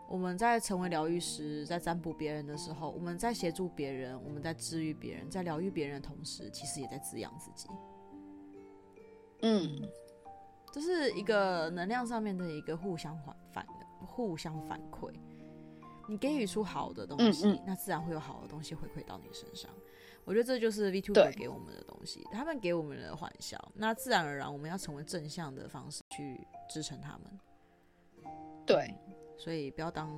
[0.08, 7.68] 我们在成为疗愈师，在占卜别人的时候，我们在协助别人，我们在治愈别人，在疗愈别人的同时，其实也在滋养自己。
[9.42, 9.88] 嗯，
[10.72, 15.12] 这是一个能量上面的一个互相反反的互相反馈。
[16.08, 19.70] 你给予出好的东西，嗯嗯，那自然会有好的东西回馈到你身上。
[20.24, 27.40] 我觉得这就是 VTuber 给我们的东西，他们给我们的欢笑，那自然而然我们要成为正向的方式去支撑他们。
[28.66, 28.94] 对，
[29.36, 30.08] 所以不要当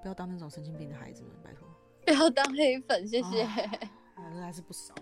[0.00, 1.68] 不要当那种神经病的孩子们，拜托。
[2.06, 3.44] 不要当黑粉，谢谢。
[4.40, 4.94] 还是不少。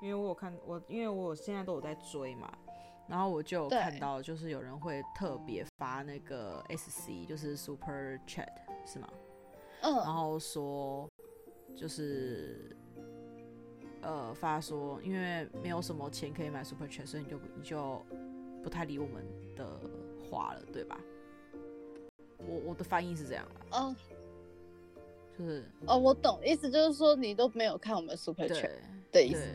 [0.00, 2.50] 因为我有看我，因为我现在都有在追嘛，
[3.06, 8.48] 然后我就有看到，就是有人会特别发那个 SC，就是 Super Chat，
[8.86, 9.08] 是吗？
[9.82, 9.94] 嗯。
[9.96, 11.06] 然后说，
[11.76, 12.74] 就是，
[14.00, 18.02] 呃，发说，因为没有什么钱可以买 Super Chat，所以你就你就
[18.62, 19.24] 不太理我们
[19.54, 19.80] 的
[20.30, 20.98] 话了，对吧？
[22.38, 23.60] 我我的翻译是这样的。
[23.78, 23.96] 嗯。
[25.38, 25.64] 就是。
[25.86, 28.70] 哦，我懂，意思就是说你都没有看我们 Super Chat
[29.12, 29.46] 的意思。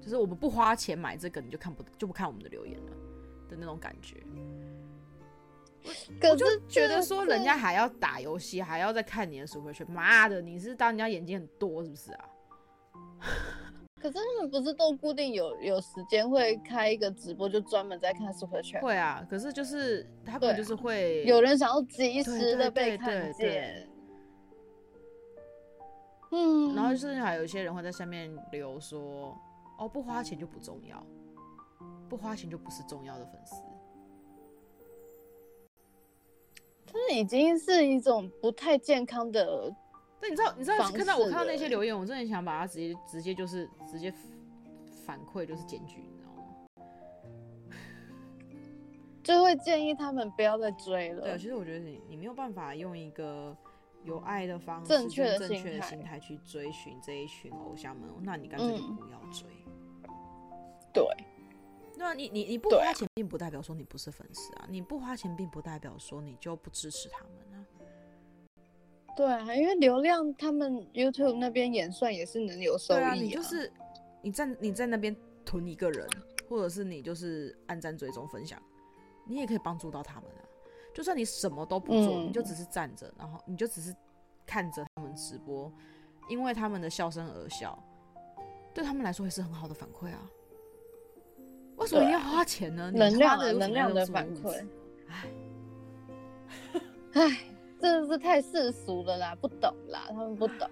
[0.00, 2.92] 就是我们不花钱买这个，你就看不就不看我们的留言了
[3.48, 4.16] 的那种感觉。
[6.22, 12.28] 我就觉得说，人家还要打游戏，还要再看你的 Super Chat，妈的，你是当人家眼睛很多是不是啊？
[14.00, 18.80] 可是他们不是都固定有有时间会开一个直播，就专门在看 Super Chat？
[18.80, 23.88] 会啊，可是就是他们就是会有人想要及时的被看见。
[26.30, 29.34] 嗯，然后就是还有一些人会在下面留说。
[29.78, 31.02] 哦，不花钱就不重要，
[32.08, 33.54] 不花钱就不是重要的粉丝。
[36.86, 39.74] 这已经是一种不太健康的。
[40.20, 44.12] 但，你知道，你知道，看到我看到那些留言，我真的想把它直接直接就是直接
[45.06, 46.44] 反馈，就是检举，你知道吗？
[49.22, 51.22] 就会建议他们不要再追了。
[51.22, 53.56] 对，其实我觉得你你没有办法用一个。
[54.04, 59.44] 有爱的方式，正确的正确的心态去追寻这一群偶像们，那你干脆就不要追。
[59.66, 59.67] 嗯、
[60.92, 61.04] 对，
[61.96, 64.68] 那你你你不花钱，并不代表说你不是粉丝啊，啊。
[64.68, 67.64] 你不花钱，并不代表说你就不支持他们啊。
[69.16, 73.00] 对啊，因为流量，他们 YouTube 那边演算也是能有收益啊。
[73.00, 73.72] 对啊，你就是
[74.22, 75.14] 你在你在那边
[75.44, 76.08] 囤一个人，
[76.48, 78.62] 或者是你就是按赞、追踪、分享，
[79.26, 80.44] 你也可以帮助到他们啊。
[80.94, 83.94] 就算你什么都不做，嗯、你就只是站着，然后你就只是
[84.46, 85.72] 看着他们直播，
[86.28, 87.76] 因为他们的笑声而笑，
[88.72, 90.30] 对他们来说也是很好的反馈啊。
[91.78, 92.90] 为什么要花钱呢？
[92.94, 94.66] 能量的能量的反馈。
[95.08, 95.30] 哎，
[97.14, 97.38] 哎，
[97.80, 100.68] 真的是太世俗了啦，不懂啦，他们不懂。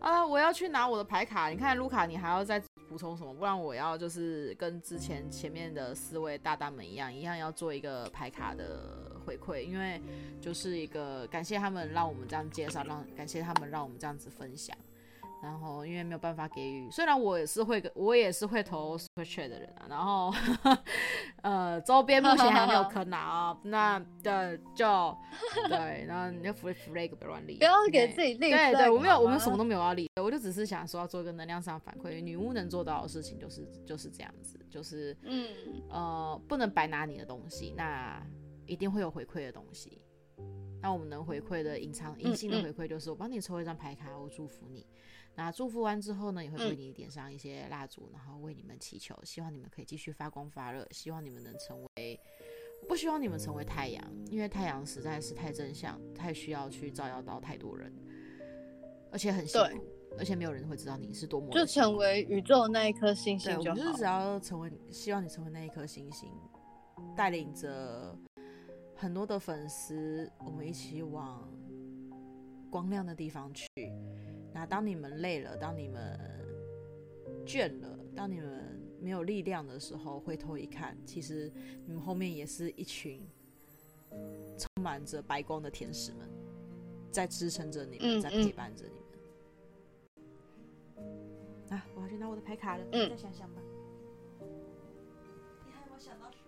[0.00, 2.62] 啊，我要去拿我的牌卡，你看卢卡，你还要再。
[2.88, 3.34] 补充什么？
[3.34, 10.00] 不然我要就是跟之前前面的四位大大们一样，一样要做一个牌卡的回馈，因为
[10.40, 14.74] 就是一个感谢他们让我们这样介绍，让感谢他们让我们这样子分享。
[15.40, 19.86] 然后因为没有办法给予，虽然我也是会，我也是会投 Super Chat 的人啊。
[19.88, 20.32] 然后
[21.42, 25.16] 呃，周边目前还没有坑啊，那的就
[25.68, 28.50] 对，然后你就 flag flag 不要乱立，不要给自己立。
[28.50, 32.20] 对对，我没有，我们什么都没有要立，我就只是想说要做一个能量上反馈。
[32.20, 35.48] 女巫能做到的事情就是就是这样子，就是嗯
[35.88, 38.20] 呃，不能白拿你的东西，那
[38.66, 40.02] 一定会有回馈的东西。
[40.80, 44.86] 那我们能回馈的隐藏隐性的回馈就是我帮你抽一张牌卡，我祝福你。
[45.38, 52.18] 那祝福完之后呢，也会为你点上一些蜡烛，嗯，然后为你们祈求，希望你们可以继续发光发热，希望你们能成为，
[52.88, 57.94] 不希望你们成为太阳，因为太阳实在是太正向，太需要去照耀到太多人，
[59.12, 59.80] 而且很辛苦，
[60.18, 63.76] 而且没有人会知道你是多么，就成为宇宙的那一颗星星就好。
[63.76, 66.28] 就是只要成为，希望你成为那一颗星星，
[67.16, 68.12] 带领着
[68.96, 71.48] 很多的粉丝，我们一起往
[72.72, 73.68] 光亮的地方去。
[74.58, 76.18] 那当你们累了，当你们
[77.46, 81.48] 倦了，当你们没有力量的时候，回头一看，其实
[81.86, 83.24] 你们后面也是一群
[84.58, 86.28] 充满着白光的天使们，
[87.12, 89.02] 在支撑着你们，在陪伴着你们。
[90.96, 91.04] 嗯
[91.70, 91.76] 嗯。
[91.78, 93.62] 啊，我要去拿我的牌卡了，嗯，再想想吧。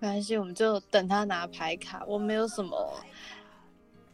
[0.00, 2.04] 没关系，我们就等他拿牌卡。
[2.06, 3.00] 我没有什么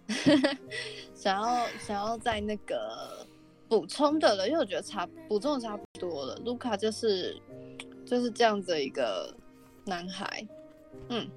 [1.14, 3.26] 想要想要在那个。
[3.68, 6.36] 补充的了，因为我觉得差补充的差不多了。
[6.44, 7.40] 卢卡就是
[8.04, 9.34] 就是这样子一个
[9.84, 10.46] 男孩，
[11.08, 11.28] 嗯。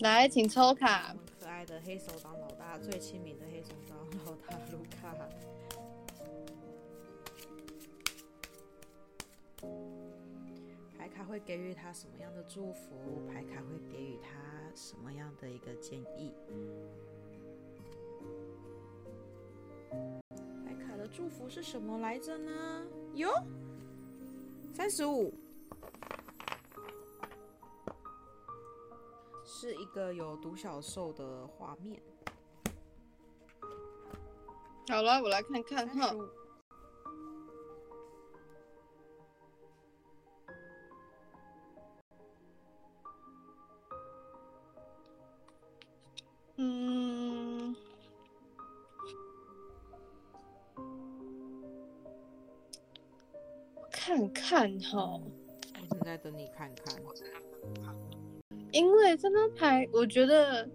[0.00, 1.14] 来，请抽卡。
[1.40, 3.96] 可爱的黑手党老大，最亲民的黑手党
[4.26, 5.16] 老大卢卡。
[10.98, 13.22] 牌卡会给予他什么样的祝福？
[13.32, 14.30] 牌卡会给予他
[14.74, 16.32] 什么样的一个建议？
[20.64, 22.86] 白卡的祝福是什么来着呢？
[23.14, 23.30] 哟，
[24.72, 25.32] 三十五。
[29.44, 32.02] 是一个有独角兽的画面。
[34.88, 36.10] 好了，我来看看哈。
[36.12, 36.28] 嗯，
[54.52, 55.18] 看看哈。
[55.80, 56.94] 我正在等你看看。
[58.70, 60.68] 因为这张牌，我觉得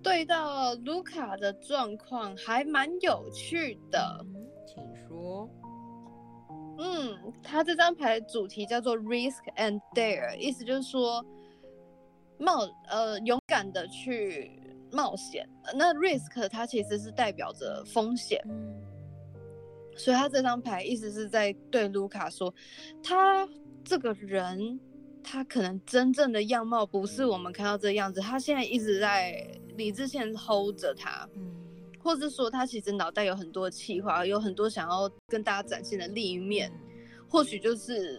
[0.00, 4.24] 对到卢卡的状况还蛮有趣的。
[4.64, 5.50] 请说。
[6.78, 11.24] 嗯，他这张牌主题叫做 Risk and Dare，意思就是说
[12.38, 14.52] 冒呃勇敢的去
[14.92, 15.48] 冒险。
[15.74, 18.40] 那 Risk 它其实是代表着风险，
[20.00, 22.54] 所以他这张牌意思是在对卢卡说，
[23.02, 23.48] 他
[23.84, 24.80] 这个人。
[25.22, 29.46] 他可能真正的样貌不是我们看到这样子，他现在一直在
[29.76, 31.54] 理智线 hold 着他，嗯，
[32.02, 36.72] 或者说他其实脑袋有很多气话，有很多想要跟大家展现的另一面，
[37.28, 38.18] 或许就是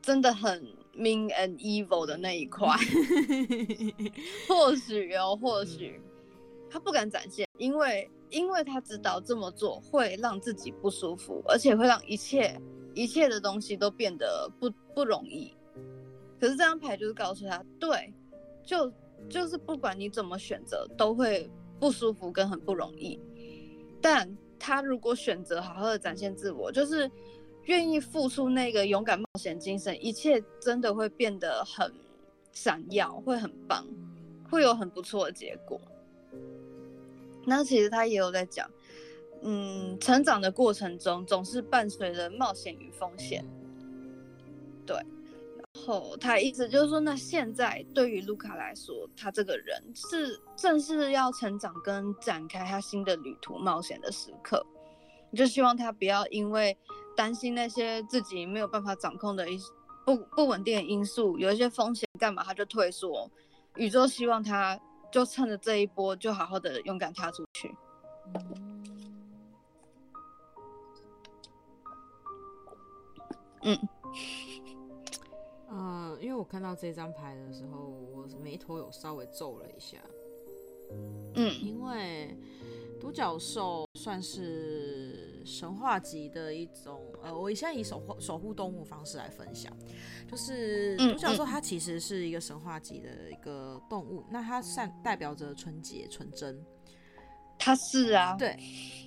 [0.00, 0.62] 真的很
[0.96, 2.76] mean and evil 的那一 块，
[4.46, 6.00] 或许哦，或许
[6.70, 12.60] 他不敢展现，因为因为他知道这么做会让自己不舒服，而且会让一切
[12.94, 15.52] 一切的东西都变得不不容易。
[16.38, 18.12] 可是这张牌就是告诉他，对，
[18.64, 18.92] 就
[19.28, 21.50] 就是不管你怎么选择，都会
[21.80, 23.18] 不舒服跟很不容易。
[24.00, 27.10] 但他如果选择好好的展现自我，就是
[27.64, 31.92] 愿意付出那个勇敢冒险精神，一切真的会变得很
[32.52, 33.86] 闪耀，会很棒，
[34.50, 35.80] 会有很不错的结果。
[37.46, 38.68] 那其实他也有在讲，
[39.42, 43.42] 嗯，成长的过程中总是伴随着冒险与风险，
[44.84, 44.96] 对。
[44.96, 54.64] 然后，他意思就是说，那现在对于卢卡来说，他这个人是正是要成长跟展开他新的旅途冒险的时刻。
[55.34, 56.74] 就希望他不要因为
[57.14, 59.58] 担心那些自己没有办法掌控的一
[60.06, 63.30] 不不稳定的因素，有一些风险干嘛他就退缩。
[63.74, 64.80] 宇宙希望他
[65.16, 67.74] 就趁着这一波，就好好的勇敢踏出去。
[73.62, 73.88] 嗯。
[75.70, 79.96] 嗯，因为我看到这张牌的时候，我眉头有稍微皱了一下。
[81.34, 82.36] 嗯，因为
[83.00, 89.72] 独角兽算是神话级的一种，呃，我现在以守护守护动物方式来分享，
[90.28, 96.60] 就是独角兽它其实是一个神话级的一个动物，那它善代表着纯洁纯真。
[97.58, 98.58] 它是啊，对，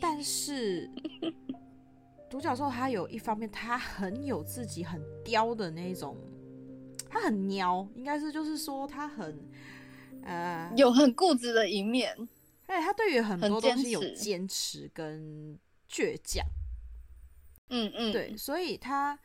[0.01, 0.89] 但是
[2.31, 6.17] 独角兽它有一方面，它很有自己很刁的那种。
[7.09, 9.37] 它很喵，应该是就是说它很，
[10.23, 12.15] 呃，有很固执的一面。
[12.67, 15.57] 哎，他对于很多东西有坚持跟
[15.89, 16.45] 倔强。
[17.69, 19.17] 嗯嗯，对，所以他，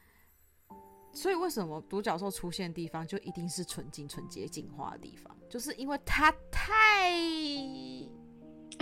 [1.12, 5.36] 所以为什么独角兽出现的地方就一定是纯净、纯洁、进化的地方？
[5.48, 7.12] 就是因为他太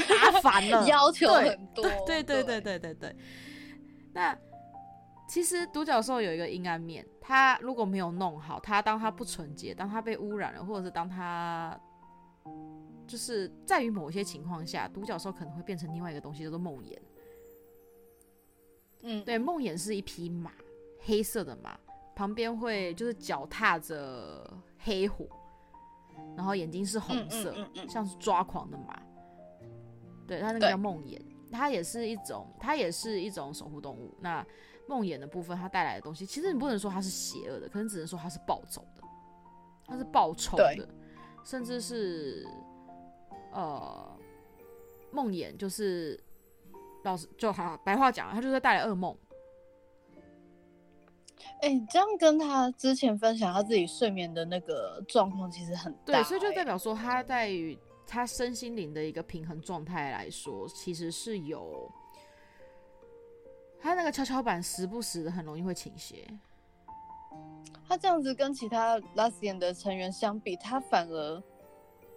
[0.09, 1.85] 麻烦了， 要求很多。
[2.07, 3.17] 对对对对对对对。
[4.13, 4.39] 那。
[5.29, 11.81] 其实独角兽有一个阴暗面，它如果没有弄好，它当它不纯洁，当它被污染了，或者是当它
[13.07, 16.99] 就是在于某些情况下，独角兽可能会变成另外一个东西，叫做梦魇。
[19.03, 20.53] 嗯，对，梦魇是一匹马，
[21.01, 21.79] 黑色的马，
[22.15, 24.49] 旁边会就是脚踏着
[24.79, 25.27] 黑火，
[26.37, 29.01] 然后眼睛是红色，嗯嗯嗯嗯、像是抓狂的马。
[30.27, 34.15] 对，它那个叫梦魇，它也是一种，它也是一种守护动物。
[34.21, 34.47] 那
[34.89, 39.03] 梦魇的部分，它带来的东西，其实你不能说它是邪恶的，可能只能说它是暴走的，
[39.87, 40.89] 它是暴冲的，
[41.45, 42.47] 甚至是
[43.53, 44.17] 呃，
[45.11, 46.19] 梦魇就是
[47.03, 49.17] 老师就好白话讲，他就是带来噩梦。
[51.61, 61.91] 哎、欸，这样跟他之前分享他自己睡眠的那个状况其实很大、欸，对，所以就代表说他在于他身心灵的一个平衡状态来说，其实是有
[63.81, 66.27] 他那个跷跷板时不时的很容易会倾斜。
[67.89, 71.43] 他这样子跟其他 Luxiem 的成员相比，他反而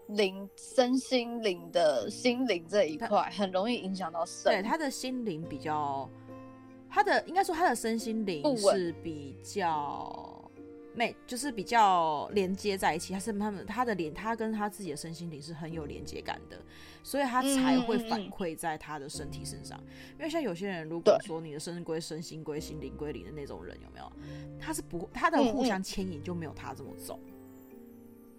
[0.07, 4.51] 灵身心灵的心灵这一块很容易影响到肾。
[4.51, 6.09] 对，他的心灵比较。
[6.87, 10.49] 他的应该说，他的身心灵是比较
[10.93, 13.11] 没，就是比较连接在一起。
[13.11, 16.57] 他是他们他的连，他跟他自己的身心灵是很有连接感的，
[17.03, 19.77] 所以他才会反馈在他的身体身上。
[19.81, 19.87] 嗯、
[20.19, 24.09] 因为像有些人，如果说你的身归身，心归心，灵归灵的那种人，有没有？
[24.57, 27.19] 他是不，他的互相牵引就没有他这么重。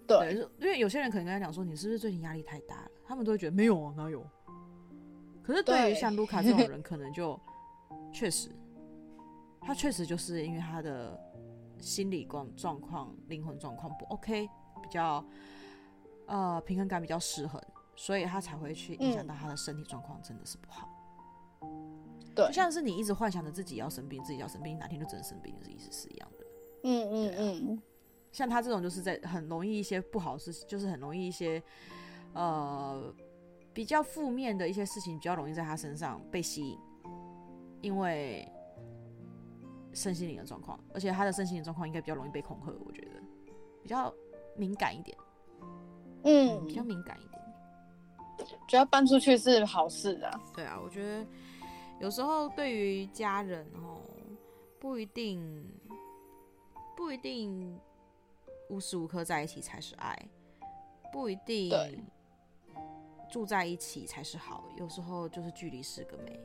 [0.07, 2.91] 对，对，因为有些人可能跟他讲说，你是不是最近压力太大了？
[3.05, 4.25] 他们都会觉得没有啊，哪有？
[5.43, 7.39] 可是对于像卢卡这种人，可能就。
[8.09, 8.49] 确实，
[9.61, 11.19] 他确实就是因为他的
[11.77, 14.47] 心理状状况、灵魂状况不 OK，
[14.81, 15.23] 比较
[16.25, 17.61] 呃平衡感比较失衡，
[17.95, 20.89] 所以他才会去影响到他的身体状况，真的是不好。
[22.33, 26.45] 对、嗯，就像是你一直幻想着自己要生病，自己要生病，哪天就真的生病的意思是一样的。
[26.83, 27.81] 嗯嗯嗯。
[28.31, 31.61] 像他这种就是在很容易一些不好的事情，就是很容易一些
[32.33, 33.13] 呃
[33.73, 36.77] 比较负面的一些事情，比较容易在他身上被吸引。
[37.81, 38.51] 因为
[39.93, 43.21] 身心灵的状况，而且他的身心灵状况应该比较容易被恐吓，我觉得
[43.83, 44.11] 比较
[44.55, 45.15] 敏感一点，
[46.23, 47.39] 嗯，比较敏感一点。
[48.67, 50.41] 只要搬出去是好事啊。
[50.55, 51.25] 对啊，我觉得
[52.01, 54.01] 有时候对于家人哦，
[54.79, 55.63] 不一定
[56.95, 57.79] 不一定
[58.69, 60.17] 无时无刻在一起才是爱，
[61.11, 61.71] 不一定
[63.29, 66.39] 住在一起才是好，有时候就是距离是个美。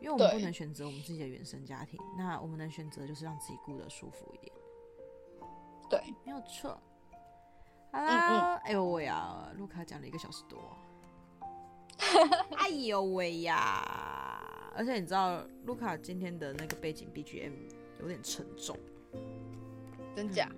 [0.00, 4.52] 因为我们不能选择我们自己的原生家庭，那我们能选择就是让自己过得舒服一点。
[5.88, 6.78] 对，没有错。
[7.90, 10.58] 好啦，嗯嗯、哎呦喂呀，卢卡讲了一个小时多。
[12.58, 14.72] 哎呦喂呀！
[14.76, 17.52] 而且你知道，卢卡今天的那个背景 BGM
[18.00, 18.76] 有点沉重，
[20.14, 20.50] 真假？
[20.50, 20.56] 嗯、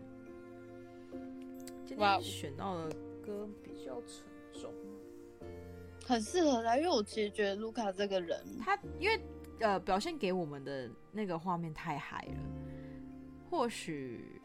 [1.96, 2.88] 今天选到的
[3.24, 4.70] 歌比较沉重，
[6.04, 9.20] 很适合他，因为我其实觉得卢卡这个人，他因为。
[9.58, 12.38] 呃，表现给我们的那个画面太嗨了，
[13.48, 14.38] 或许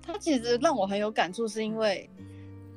[0.00, 2.08] 他其实让我很有感触，是因为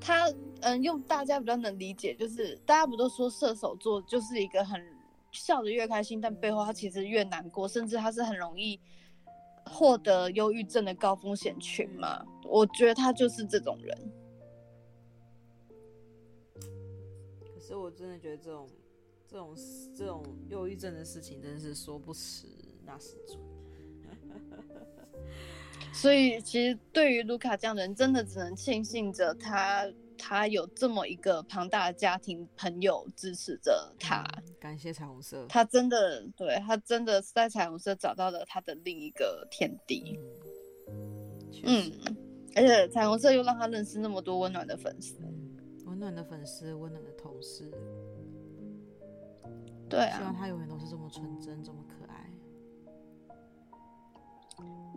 [0.01, 0.27] 他
[0.61, 4.83] 嗯，用大家比较能理解，就是大家不都说射手座就是一个很
[5.31, 8.79] 笑得越开心，但背后他其实越难过，甚至他是很容易
[9.65, 12.25] 获得忧郁症的高风险群嘛。
[12.43, 13.97] 我觉得他就是这种人。
[17.53, 18.67] 可是我真的觉得这种。
[19.27, 19.55] 这种
[19.93, 22.47] 这种忧郁症的事情，真的是说不迟
[22.85, 23.37] 那是准。
[25.91, 34.23] 所以，其实对于卢卡这样的人，真的只能庆幸着他，他有这么一个庞大的家庭、朋友支持着他。
[34.37, 40.19] 嗯，感谢彩虹色，他真的对他真的是在彩虹色找到了他的另一个天地。
[41.63, 42.17] 嗯，嗯，
[42.55, 47.71] 而且彩虹色又让他认识那么多温暖的粉丝，嗯，温暖的粉丝，温暖的同事。
[49.89, 52.29] 对啊，希望他永远都是这么纯真，这么可爱。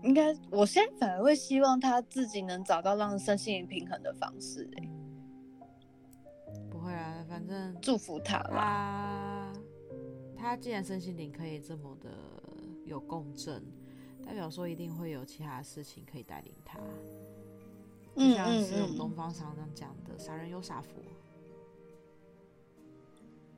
[0.02, 4.68] 应该，我现在反而会希望他自己能找到让身心灵平衡的方式。
[7.28, 9.52] 反正祝福他啦。
[10.36, 12.10] 他他既然身心灵可以这么的
[12.86, 13.62] 有共振，
[14.24, 16.78] 代表说一定会有其他的事情可以带领他。
[18.16, 21.02] 就像是我们东方常常讲的“傻人有傻福”。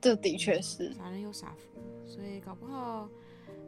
[0.01, 3.07] 这的确是傻人有傻福，所以搞不好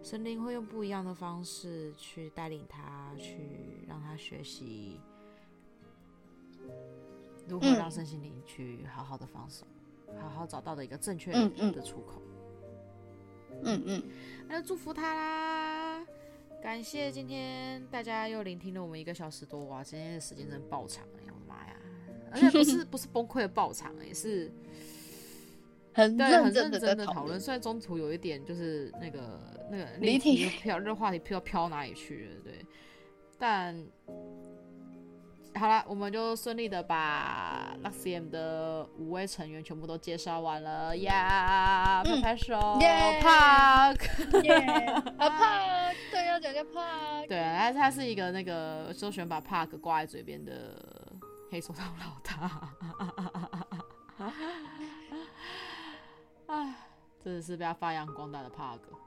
[0.04, 5.00] 神灵会用不一样的方式去带领他，去让他学习
[7.48, 9.83] 如何让身心灵去好好的放松，嗯、
[10.20, 12.22] 好好找到的一个正确的出口。
[13.64, 14.04] 嗯嗯，
[14.48, 16.06] 那就祝福他啦！
[16.62, 21.76] 感谢今天大家又聆听了我们一个小时多哇，今天的时间真的爆长哎、欸，我的妈呀！
[22.32, 24.52] 而且不是 不是崩溃的爆长哎、欸，是。
[25.96, 29.40] 很对，很认真的讨论，虽然中途有一点就是那个
[29.70, 32.66] 那个离题飘，这话题飘飘哪里去了，对。
[33.38, 33.76] 但
[35.56, 40.96] 好了，我们就顺利的把 Luxiem 的五位成员全部都介绍完了。
[40.98, 44.54] 呀，拍拍手，Park，耶，
[45.18, 50.76] 啊 Park，对，要讲叫 Park，对，他他是一个那个就喜欢把 Park 挂在嘴边的
[51.52, 52.70] 黑手党老大。
[56.48, 56.76] 唉，
[57.24, 58.98] 真的是被他发扬光大的帕哥。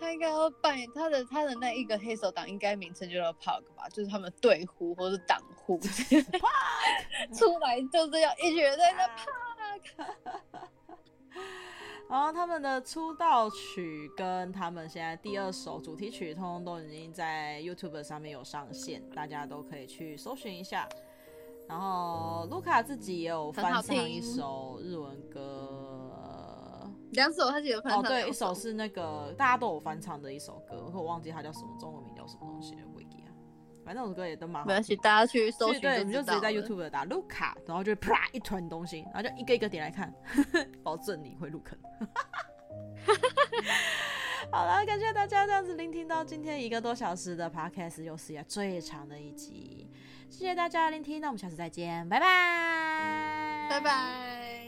[0.00, 5.78] 他应该要扮演他的他的那一个黑手党，应该名称就叫 Park 吧，就是他们队呼或是党呼，
[7.34, 10.58] 出来就是要一群人在那 Park。
[12.08, 20.88] 然后他们的出道曲跟他们现在第二首主题曲，通通都已经在 YouTube 上面有上线，大家都可以去搜寻一下。
[21.68, 25.97] 然后卢卡自己也有翻唱一首日文歌，
[27.12, 28.02] 两首他自己有翻唱。
[28.02, 33.24] 哦，对，一首是那个大家都有翻唱的一首歌，我忘记它叫什么，中文名叫什么东西了，忘记了。
[33.84, 34.66] 反正那首歌也都蛮好。
[34.66, 35.80] 没关系，大家去搜寻。
[35.80, 40.12] 对，你就直接在 YouTube 打卢卡，然后就啪一团东西，然后就一个一个点来看，
[40.84, 41.78] 保证你会入坑。
[44.50, 49.90] 好了，感谢大家这样子聆听到今天一个多小时的 Podcast，又是最长的一集。
[50.30, 54.67] 谢谢大家的聆听，那我们下次再见，拜拜，拜拜。